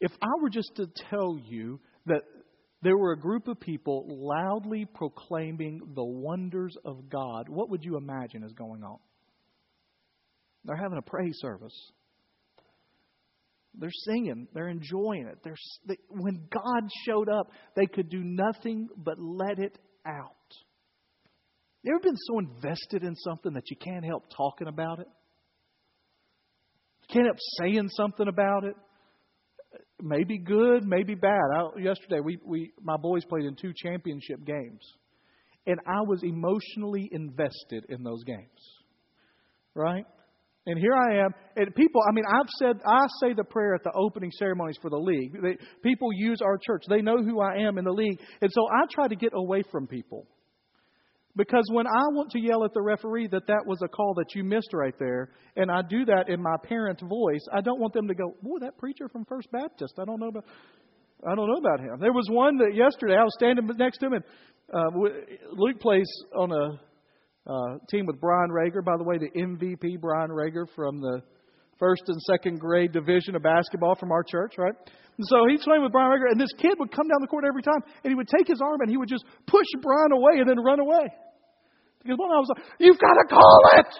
if 0.00 0.12
I 0.22 0.28
were 0.40 0.50
just 0.50 0.72
to 0.76 0.86
tell 1.10 1.38
you 1.38 1.80
that 2.06 2.22
there 2.82 2.96
were 2.96 3.12
a 3.12 3.18
group 3.18 3.48
of 3.48 3.58
people 3.58 4.04
loudly 4.08 4.84
proclaiming 4.84 5.80
the 5.94 6.04
wonders 6.04 6.76
of 6.84 7.08
God, 7.08 7.48
what 7.48 7.70
would 7.70 7.82
you 7.84 7.96
imagine 7.96 8.42
is 8.42 8.52
going 8.52 8.82
on? 8.82 8.98
They're 10.64 10.76
having 10.76 10.98
a 10.98 11.02
praise 11.02 11.36
service. 11.38 11.92
They're 13.76 13.90
singing. 13.90 14.48
They're 14.54 14.68
enjoying 14.68 15.26
it. 15.26 15.38
They're, 15.42 15.56
they, 15.86 15.96
when 16.08 16.46
God 16.50 16.88
showed 17.06 17.28
up, 17.28 17.50
they 17.74 17.86
could 17.86 18.08
do 18.08 18.22
nothing 18.22 18.88
but 18.96 19.18
let 19.18 19.58
it 19.58 19.78
out. 20.06 20.30
You 21.82 21.92
ever 21.92 22.00
been 22.02 22.16
so 22.16 22.38
invested 22.38 23.02
in 23.02 23.14
something 23.16 23.52
that 23.54 23.70
you 23.70 23.76
can't 23.76 24.04
help 24.04 24.24
talking 24.34 24.68
about 24.68 25.00
it? 25.00 25.08
You 27.02 27.14
can't 27.14 27.26
help 27.26 27.38
saying 27.60 27.90
something 27.90 28.28
about 28.28 28.64
it. 28.64 28.76
Maybe 30.06 30.36
good, 30.36 30.84
maybe 30.84 31.14
bad. 31.14 31.40
I, 31.56 31.80
yesterday, 31.80 32.20
we, 32.22 32.38
we 32.44 32.72
my 32.82 32.98
boys 32.98 33.24
played 33.24 33.46
in 33.46 33.56
two 33.56 33.72
championship 33.74 34.44
games, 34.44 34.82
and 35.66 35.80
I 35.86 36.02
was 36.02 36.22
emotionally 36.22 37.08
invested 37.10 37.86
in 37.88 38.02
those 38.02 38.22
games. 38.24 38.60
Right? 39.74 40.04
And 40.66 40.78
here 40.78 40.92
I 40.92 41.24
am. 41.24 41.30
And 41.56 41.74
people, 41.74 42.02
I 42.06 42.12
mean, 42.12 42.24
I've 42.30 42.48
said, 42.58 42.76
I 42.86 43.06
say 43.22 43.32
the 43.34 43.44
prayer 43.44 43.74
at 43.74 43.82
the 43.82 43.92
opening 43.94 44.30
ceremonies 44.38 44.76
for 44.80 44.90
the 44.90 44.98
league. 44.98 45.32
They, 45.42 45.56
people 45.82 46.10
use 46.12 46.38
our 46.42 46.58
church. 46.58 46.82
They 46.88 47.00
know 47.00 47.22
who 47.22 47.40
I 47.40 47.60
am 47.60 47.78
in 47.78 47.84
the 47.84 47.92
league. 47.92 48.18
And 48.42 48.50
so 48.52 48.60
I 48.72 48.84
try 48.90 49.08
to 49.08 49.16
get 49.16 49.32
away 49.34 49.62
from 49.70 49.86
people. 49.86 50.26
Because 51.36 51.64
when 51.72 51.86
I 51.86 52.06
want 52.12 52.30
to 52.30 52.38
yell 52.38 52.64
at 52.64 52.72
the 52.74 52.82
referee 52.82 53.26
that 53.28 53.48
that 53.48 53.66
was 53.66 53.80
a 53.82 53.88
call 53.88 54.14
that 54.14 54.34
you 54.36 54.44
missed 54.44 54.72
right 54.72 54.94
there, 55.00 55.30
and 55.56 55.70
I 55.70 55.82
do 55.82 56.04
that 56.04 56.28
in 56.28 56.40
my 56.40 56.54
parent 56.62 57.00
voice, 57.00 57.44
I 57.52 57.60
don't 57.60 57.80
want 57.80 57.92
them 57.92 58.06
to 58.06 58.14
go, 58.14 58.36
"Boy, 58.40 58.58
that 58.60 58.78
preacher 58.78 59.08
from 59.08 59.24
First 59.24 59.50
Baptist, 59.50 59.94
I 59.98 60.04
don't 60.04 60.20
know 60.20 60.28
about, 60.28 60.44
I 61.26 61.34
don't 61.34 61.48
know 61.48 61.58
about 61.58 61.80
him." 61.80 61.98
There 61.98 62.12
was 62.12 62.28
one 62.30 62.58
that 62.58 62.74
yesterday 62.74 63.16
I 63.16 63.24
was 63.24 63.34
standing 63.34 63.66
next 63.76 63.98
to 63.98 64.06
him, 64.06 64.12
and 64.12 64.24
uh, 64.72 64.90
Luke 65.52 65.80
plays 65.80 66.08
on 66.36 66.52
a 66.52 66.80
uh, 67.50 67.78
team 67.90 68.06
with 68.06 68.20
Brian 68.20 68.50
Rager. 68.50 68.84
By 68.84 68.96
the 68.96 69.04
way, 69.04 69.18
the 69.18 69.30
MVP 69.36 70.00
Brian 70.00 70.30
Rager 70.30 70.66
from 70.76 71.00
the 71.00 71.20
first 71.80 72.02
and 72.06 72.20
second 72.22 72.60
grade 72.60 72.92
division 72.92 73.34
of 73.34 73.42
basketball 73.42 73.96
from 73.96 74.12
our 74.12 74.22
church, 74.22 74.54
right? 74.56 74.74
And 75.18 75.26
so 75.26 75.46
he's 75.48 75.62
playing 75.64 75.82
with 75.82 75.90
Brian 75.90 76.10
Rager, 76.10 76.30
and 76.30 76.40
this 76.40 76.52
kid 76.58 76.74
would 76.78 76.92
come 76.92 77.08
down 77.08 77.20
the 77.20 77.26
court 77.26 77.44
every 77.44 77.62
time, 77.62 77.82
and 78.04 78.10
he 78.10 78.14
would 78.14 78.28
take 78.28 78.46
his 78.46 78.60
arm 78.60 78.80
and 78.80 78.90
he 78.90 78.96
would 78.96 79.08
just 79.08 79.24
push 79.46 79.66
Brian 79.82 80.12
away 80.12 80.38
and 80.38 80.48
then 80.48 80.62
run 80.62 80.78
away. 80.78 81.10
Because 82.04 82.18
one 82.20 82.30
I 82.30 82.38
was 82.38 82.52
like, 82.52 82.64
"You've 82.78 83.00
got 83.00 83.16
to 83.16 83.26
call 83.32 83.60
it, 83.80 83.90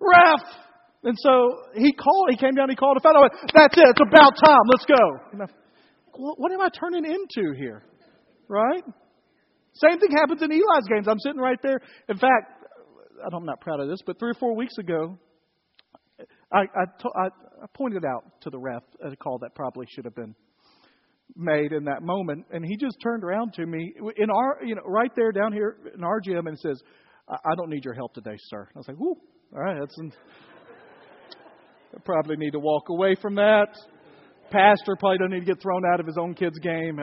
ref." 0.00 0.42
And 1.02 1.16
so 1.16 1.62
he 1.74 1.92
called. 1.92 2.28
He 2.30 2.36
came 2.36 2.54
down. 2.54 2.68
He 2.68 2.76
called 2.76 2.98
a. 2.98 3.20
Went, 3.20 3.32
That's 3.54 3.76
it. 3.78 3.86
It's 3.86 4.02
about 4.02 4.34
time. 4.36 4.66
Let's 4.68 4.84
go. 4.84 5.46
what 6.12 6.52
am 6.52 6.60
I 6.60 6.68
turning 6.68 7.06
into 7.06 7.54
here? 7.56 7.84
Right? 8.48 8.82
Same 9.74 9.98
thing 10.00 10.10
happens 10.10 10.42
in 10.42 10.50
Eli's 10.50 10.88
games. 10.88 11.06
I'm 11.08 11.20
sitting 11.20 11.40
right 11.40 11.58
there. 11.62 11.80
In 12.08 12.18
fact, 12.18 12.66
I'm 13.32 13.46
not 13.46 13.60
proud 13.60 13.80
of 13.80 13.88
this, 13.88 14.00
but 14.04 14.18
three 14.18 14.30
or 14.30 14.34
four 14.34 14.56
weeks 14.56 14.76
ago, 14.78 15.16
I, 16.52 16.58
I, 16.58 16.84
to, 16.98 17.08
I, 17.16 17.26
I 17.62 17.66
pointed 17.74 18.04
out 18.04 18.24
to 18.42 18.50
the 18.50 18.58
ref 18.58 18.82
a 19.04 19.14
call 19.16 19.38
that 19.38 19.54
probably 19.54 19.86
should 19.94 20.04
have 20.04 20.14
been 20.14 20.34
made 21.36 21.72
in 21.72 21.84
that 21.84 22.02
moment, 22.02 22.44
and 22.50 22.64
he 22.64 22.76
just 22.76 22.96
turned 23.02 23.22
around 23.22 23.52
to 23.54 23.66
me 23.66 23.94
in 24.16 24.30
our, 24.30 24.58
you 24.64 24.74
know, 24.74 24.82
right 24.84 25.12
there 25.14 25.30
down 25.30 25.52
here 25.52 25.76
in 25.94 26.02
our 26.02 26.20
gym, 26.20 26.48
and 26.48 26.58
says, 26.58 26.82
I 27.30 27.54
don't 27.56 27.70
need 27.70 27.84
your 27.84 27.94
help 27.94 28.12
today, 28.14 28.36
sir. 28.48 28.68
I 28.74 28.78
was 28.78 28.88
like, 28.88 28.98
whoo, 28.98 29.16
all 29.54 29.62
right, 29.62 29.78
that's. 29.78 29.96
An, 29.98 30.12
I 31.94 31.98
probably 32.04 32.36
need 32.36 32.52
to 32.52 32.58
walk 32.58 32.88
away 32.88 33.16
from 33.20 33.36
that. 33.36 33.68
Pastor 34.50 34.96
probably 34.98 35.18
doesn't 35.18 35.32
need 35.32 35.40
to 35.40 35.46
get 35.46 35.62
thrown 35.62 35.82
out 35.92 36.00
of 36.00 36.06
his 36.06 36.16
own 36.18 36.34
kid's 36.34 36.58
game. 36.58 36.98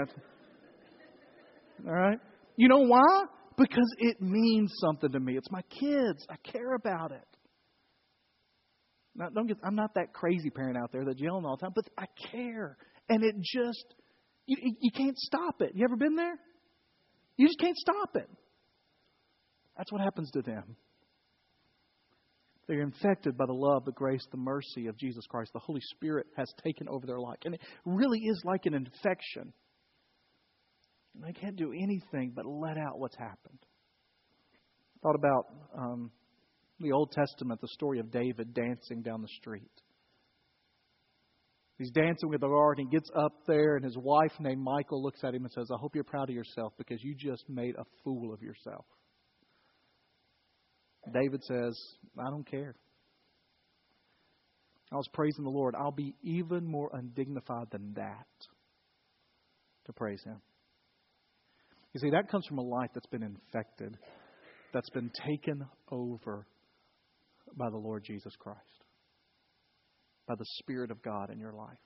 All 1.86 1.94
right? 1.94 2.20
You 2.58 2.68
know 2.68 2.86
why? 2.86 3.26
Because 3.58 3.90
it 4.00 4.22
means 4.22 4.72
something 4.80 5.12
to 5.12 5.20
me. 5.20 5.38
It's 5.38 5.52
my 5.52 5.62
kids. 5.80 6.26
I 6.30 6.36
care 6.44 6.76
about 6.76 7.12
it. 7.12 7.26
Now, 9.16 9.30
don't 9.34 9.48
get, 9.48 9.58
I'm 9.64 9.76
not 9.76 9.96
that 9.96 10.14
crazy 10.14 10.50
parent 10.50 10.78
out 10.78 10.92
there 10.92 11.04
that's 11.04 11.20
yelling 11.20 11.46
all 11.46 11.58
the 11.58 11.62
time, 11.62 11.74
but 11.74 11.86
I 11.98 12.06
care. 12.32 12.78
And 13.10 13.24
it 13.24 13.36
just, 13.42 13.96
you, 14.46 14.58
you 14.80 14.92
can't 14.96 15.18
stop 15.18 15.62
it. 15.62 15.72
You 15.74 15.86
ever 15.86 15.96
been 15.96 16.16
there? 16.16 16.36
You 17.38 17.48
just 17.48 17.60
can't 17.60 17.78
stop 17.78 18.16
it. 18.16 18.30
That's 19.78 19.92
what 19.92 20.02
happens 20.02 20.32
to 20.32 20.42
them. 20.42 20.76
They're 22.68 22.82
infected 22.82 23.38
by 23.38 23.46
the 23.46 23.54
love, 23.54 23.86
the 23.86 23.94
grace, 23.94 24.26
the 24.30 24.38
mercy 24.38 24.88
of 24.88 24.98
Jesus 24.98 25.26
Christ. 25.28 25.52
The 25.54 25.60
Holy 25.60 25.80
Spirit 25.96 26.28
has 26.36 26.52
taken 26.64 26.90
over 26.90 27.08
their 27.08 27.20
life. 27.20 27.38
And 27.46 27.56
it 27.56 27.62
really 27.86 28.20
is 28.20 28.42
like 28.44 28.66
an 28.66 28.74
infection. 28.74 29.54
And 31.16 31.24
they 31.24 31.40
can't 31.40 31.56
do 31.56 31.72
anything 31.72 32.34
but 32.36 32.46
let 32.46 32.78
out 32.78 33.00
what's 33.00 33.16
happened. 33.16 33.60
I 34.96 35.00
thought 35.02 35.16
about 35.16 35.46
um, 35.78 36.12
the 36.80 36.92
Old 36.92 37.12
Testament, 37.12 37.62
the 37.62 37.70
story 37.70 38.00
of 38.00 38.12
David 38.12 38.54
dancing 38.54 39.02
down 39.02 39.22
the 39.22 39.30
street. 39.40 39.72
He's 41.78 41.92
dancing 41.92 42.30
with 42.30 42.42
the 42.42 42.48
Lord, 42.48 42.80
and 42.80 42.90
he 42.90 42.96
gets 42.96 43.10
up 43.16 43.34
there, 43.48 43.76
and 43.76 43.86
his 43.86 43.98
wife 43.98 44.34
named 44.40 44.64
Michal 44.64 45.02
looks 45.02 45.24
at 45.24 45.36
him 45.36 45.44
and 45.44 45.52
says, 45.52 45.70
I 45.72 45.80
hope 45.80 45.94
you're 45.94 46.04
proud 46.04 46.30
of 46.30 46.36
yourself 46.36 46.74
because 46.78 47.04
you 47.04 47.16
just 47.16 47.48
made 47.48 47.76
a 47.76 47.84
fool 48.04 48.34
of 48.34 48.42
yourself. 48.42 48.86
David 51.14 51.44
says, 51.44 51.78
I 52.18 52.30
don't 52.30 52.50
care. 52.50 52.76
I 54.92 54.96
was 54.96 55.08
praising 55.14 55.44
the 55.44 55.50
Lord. 55.50 55.76
I'll 55.76 55.92
be 55.92 56.16
even 56.24 56.66
more 56.66 56.90
undignified 56.94 57.68
than 57.72 57.94
that 57.96 58.28
to 59.86 59.94
praise 59.94 60.22
Him. 60.24 60.42
You 61.94 62.00
see, 62.00 62.10
that 62.12 62.30
comes 62.30 62.46
from 62.48 62.60
a 62.60 62.64
life 62.64 62.90
that's 62.94 63.08
been 63.08 63.24
infected, 63.24 63.98
that's 64.74 64.90
been 64.92 65.12
taken 65.26 65.66
over 65.92 66.46
by 67.58 67.70
the 67.70 67.78
Lord 67.78 68.04
Jesus 68.06 68.34
Christ, 68.40 68.60
by 70.28 70.36
the 70.38 70.46
Spirit 70.60 70.92
of 70.92 71.02
God 71.02 71.32
in 71.32 71.40
your 71.40 71.54
life. 71.54 71.78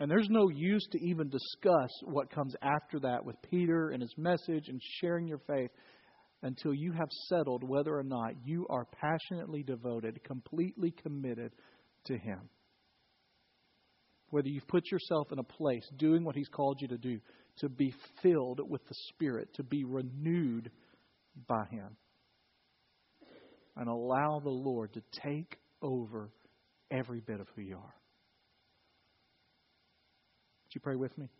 And 0.00 0.10
there's 0.10 0.28
no 0.28 0.48
use 0.48 0.86
to 0.90 0.98
even 1.04 1.30
discuss 1.30 1.90
what 2.02 2.30
comes 2.30 2.54
after 2.62 2.98
that 3.00 3.24
with 3.24 3.36
Peter 3.48 3.90
and 3.90 4.02
his 4.02 4.14
message 4.16 4.68
and 4.68 4.80
sharing 5.00 5.28
your 5.28 5.40
faith 5.46 5.70
until 6.44 6.74
you 6.74 6.92
have 6.92 7.08
settled 7.28 7.64
whether 7.64 7.98
or 7.98 8.02
not 8.04 8.34
you 8.44 8.66
are 8.68 8.86
passionately 9.00 9.62
devoted, 9.62 10.22
completely 10.24 10.92
committed 11.02 11.52
to 12.04 12.18
Him. 12.18 12.38
Whether 14.28 14.48
you've 14.48 14.68
put 14.68 14.90
yourself 14.90 15.32
in 15.32 15.38
a 15.38 15.42
place 15.42 15.88
doing 15.96 16.22
what 16.22 16.36
He's 16.36 16.48
called 16.48 16.82
you 16.82 16.88
to 16.88 16.98
do, 16.98 17.18
to 17.58 17.70
be 17.70 17.94
filled 18.22 18.60
with 18.68 18.86
the 18.86 18.94
Spirit, 19.08 19.48
to 19.54 19.62
be 19.62 19.84
renewed 19.84 20.70
by 21.48 21.64
Him. 21.70 21.96
And 23.76 23.88
allow 23.88 24.40
the 24.40 24.50
Lord 24.50 24.92
to 24.92 25.02
take 25.22 25.56
over 25.80 26.30
every 26.90 27.20
bit 27.20 27.40
of 27.40 27.48
who 27.56 27.62
you 27.62 27.76
are. 27.76 27.94
Would 30.64 30.74
you 30.74 30.80
pray 30.82 30.96
with 30.96 31.16
me? 31.16 31.30